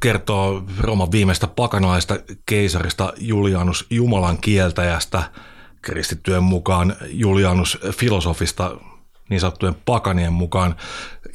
[0.00, 5.22] kertoo Rooman viimeistä pakanaista keisarista Julianus Jumalan kieltäjästä,
[5.82, 8.76] kristittyjen mukaan Julianus filosofista
[9.30, 10.74] niin sanottujen pakanien mukaan,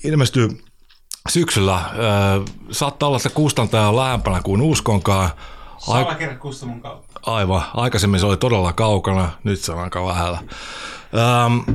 [0.03, 0.49] ilmestyy
[1.29, 1.81] syksyllä.
[2.71, 5.29] Saattaa olla, että kustantaja lähempänä kuin uskonkaan.
[5.79, 7.19] Salakirjakustamon kautta.
[7.25, 7.63] Aivan.
[7.73, 10.39] Aikaisemmin se oli todella kaukana, nyt se on aika lähellä.
[11.45, 11.65] Um,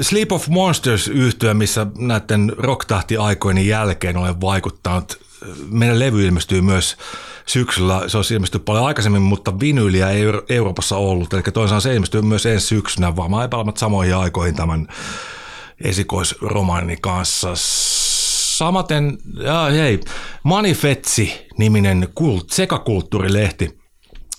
[0.00, 5.20] Sleep of Monsters yhtyä, missä näiden rock-tähti-aikojen jälkeen olen vaikuttanut.
[5.70, 6.96] Meidän levy ilmestyy myös
[7.46, 8.08] syksyllä.
[8.08, 11.34] Se olisi ilmestynyt paljon aikaisemmin, mutta vinyyliä ei Euroopassa ollut.
[11.34, 14.88] Eli toisaalta se ilmestyy myös ensi syksynä, vaan ei samoihin aikoihin tämän
[15.84, 17.48] esikoisromaanini kanssa.
[18.60, 20.00] Samaten, ja, hei,
[20.42, 23.78] Manifetsi-niminen kult, sekakulttuurilehti,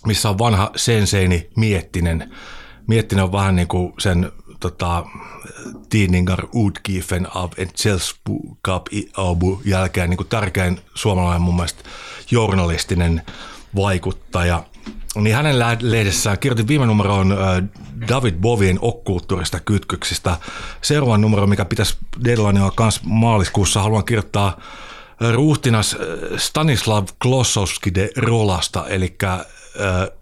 [0.06, 2.34] missä on vanha senseini Miettinen.
[2.88, 5.06] Miettinen on vähän niin kuin sen tota,
[5.90, 11.84] tidningar utgiven av ett sällskap i Abu jälkeen niin kuin tärkein suomalainen mun mielestä
[12.32, 13.22] journalistinen
[13.76, 14.64] vaikuttaja.
[15.16, 17.38] Niin hänen lehdessään kirjoitin viime numeroon
[18.08, 20.38] David Bovien okkulttuurista kytköksistä.
[20.82, 24.60] Seuraavan numero, mikä pitäisi deadlinea kanssa maaliskuussa, haluan kirjoittaa
[25.34, 25.98] ruhtinas
[26.38, 29.16] Stanislav Klossowski de Rolasta, eli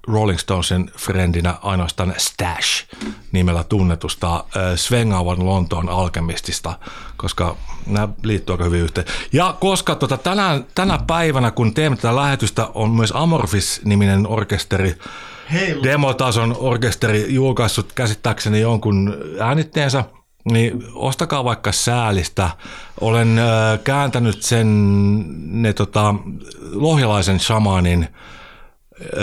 [0.08, 2.88] Rolling Stonesin friendinä ainoastaan Stash
[3.32, 4.44] nimellä tunnetusta
[4.76, 6.80] svengaavan Lontoon alkemistista,
[7.18, 9.08] koska nämä liittyy aika hyvin yhteen.
[9.34, 14.96] Ja koska tota, tänä, tänä päivänä, kun teemme tätä lähetystä, on myös Amorphis-niminen orkesteri,
[15.52, 15.84] Heilu.
[15.84, 20.04] demotason orkesteri julkaissut käsittääkseni jonkun äänitteensä,
[20.52, 22.50] niin ostakaa vaikka säälistä.
[23.02, 24.68] Olen äh, kääntänyt sen
[25.62, 26.16] ne tota,
[26.74, 28.08] lohjalaisen shamanin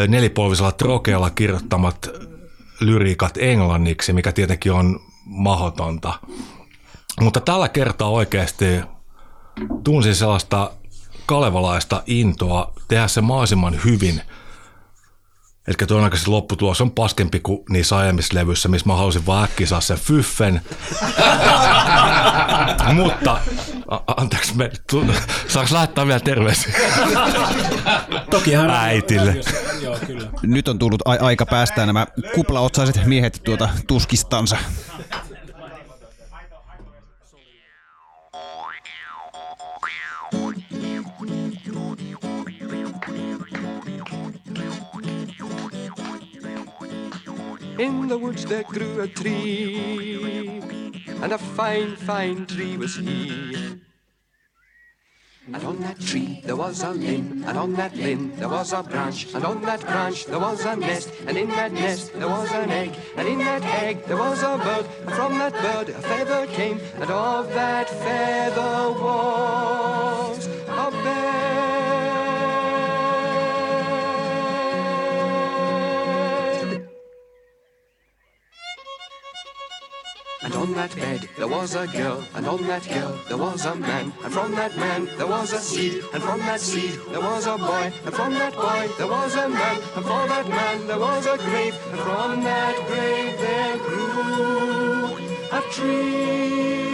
[0.09, 2.11] nelipolvisella trokealla kirjoittamat
[2.81, 6.15] lyriikat englanniksi, mikä tietenkin on mahdotonta.
[7.21, 8.65] Mutta tällä kertaa oikeasti
[9.85, 10.71] tunsin sellaista
[11.27, 14.23] kalevalaista intoa tehdä se mahdollisimman hyvin.
[15.67, 19.81] Eli todennäköisesti lopputulos on paskempi kuin niissä aiemmissa levyissä, missä mä halusin vaan äkkiä saa
[19.81, 20.61] sen fyffen.
[22.95, 23.41] Mutta
[24.17, 24.71] anteeksi, me,
[25.49, 26.75] saaks lähettää vielä terveisiä?
[28.31, 29.37] Tokihan äitille.
[29.83, 30.29] Joo, kyllä.
[30.43, 34.57] Nyt on tullut a- aika päästää nämä kuplaotsaiset miehet tuota tuskistansa.
[47.79, 50.63] In the woods there grew a tree,
[51.21, 53.83] and a fine, fine tree was he.
[55.53, 58.83] And on that tree there was a limb, and on that limb there was a
[58.83, 62.51] branch, and on that branch there was a nest, and in that nest there was
[62.53, 66.01] an egg, and in that egg there was a bird, and from that bird a
[66.01, 71.56] feather came, and of that feather was a bed.
[80.43, 83.75] And on that bed there was a girl, and on that girl there was a
[83.75, 87.47] man, and from that man there was a seed, and from that seed there was
[87.47, 90.99] a boy, and from that boy there was a man, and for that man there
[90.99, 95.17] was a grave, and from that grave there grew
[95.53, 96.86] a tree.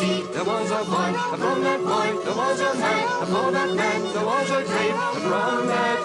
[0.00, 3.04] Seed there was a boy, and from that boy there was a man.
[3.20, 5.99] And that man there was a grave, and from that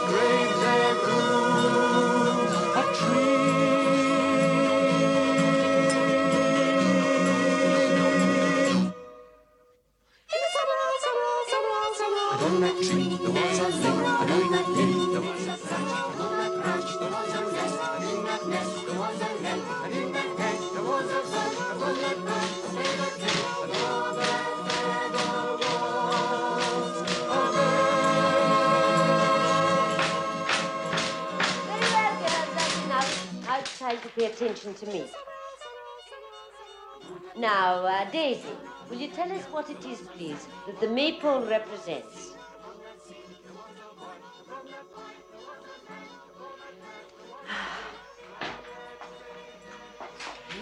[37.37, 38.47] Now, uh, Daisy,
[38.89, 42.33] will you tell us what it is, please, that the maypole represents?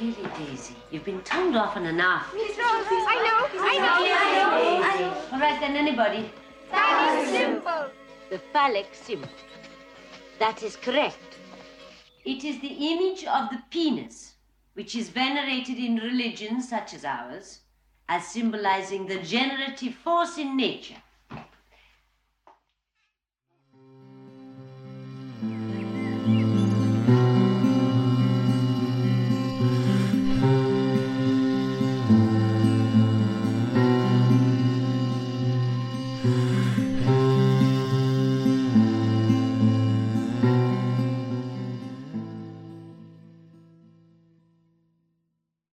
[0.02, 2.34] Really, Daisy, you've been told often enough.
[2.34, 3.94] Miss Rose, I know, I know.
[4.84, 5.14] I know.
[5.32, 6.32] All right, then, anybody?
[6.72, 7.86] That is simple.
[8.32, 9.30] The phallic symbol.
[10.40, 11.38] That is correct.
[12.26, 14.33] It is the image of the penis,
[14.74, 17.60] which is venerated in religions such as ours
[18.10, 21.03] as symbolizing the generative force in nature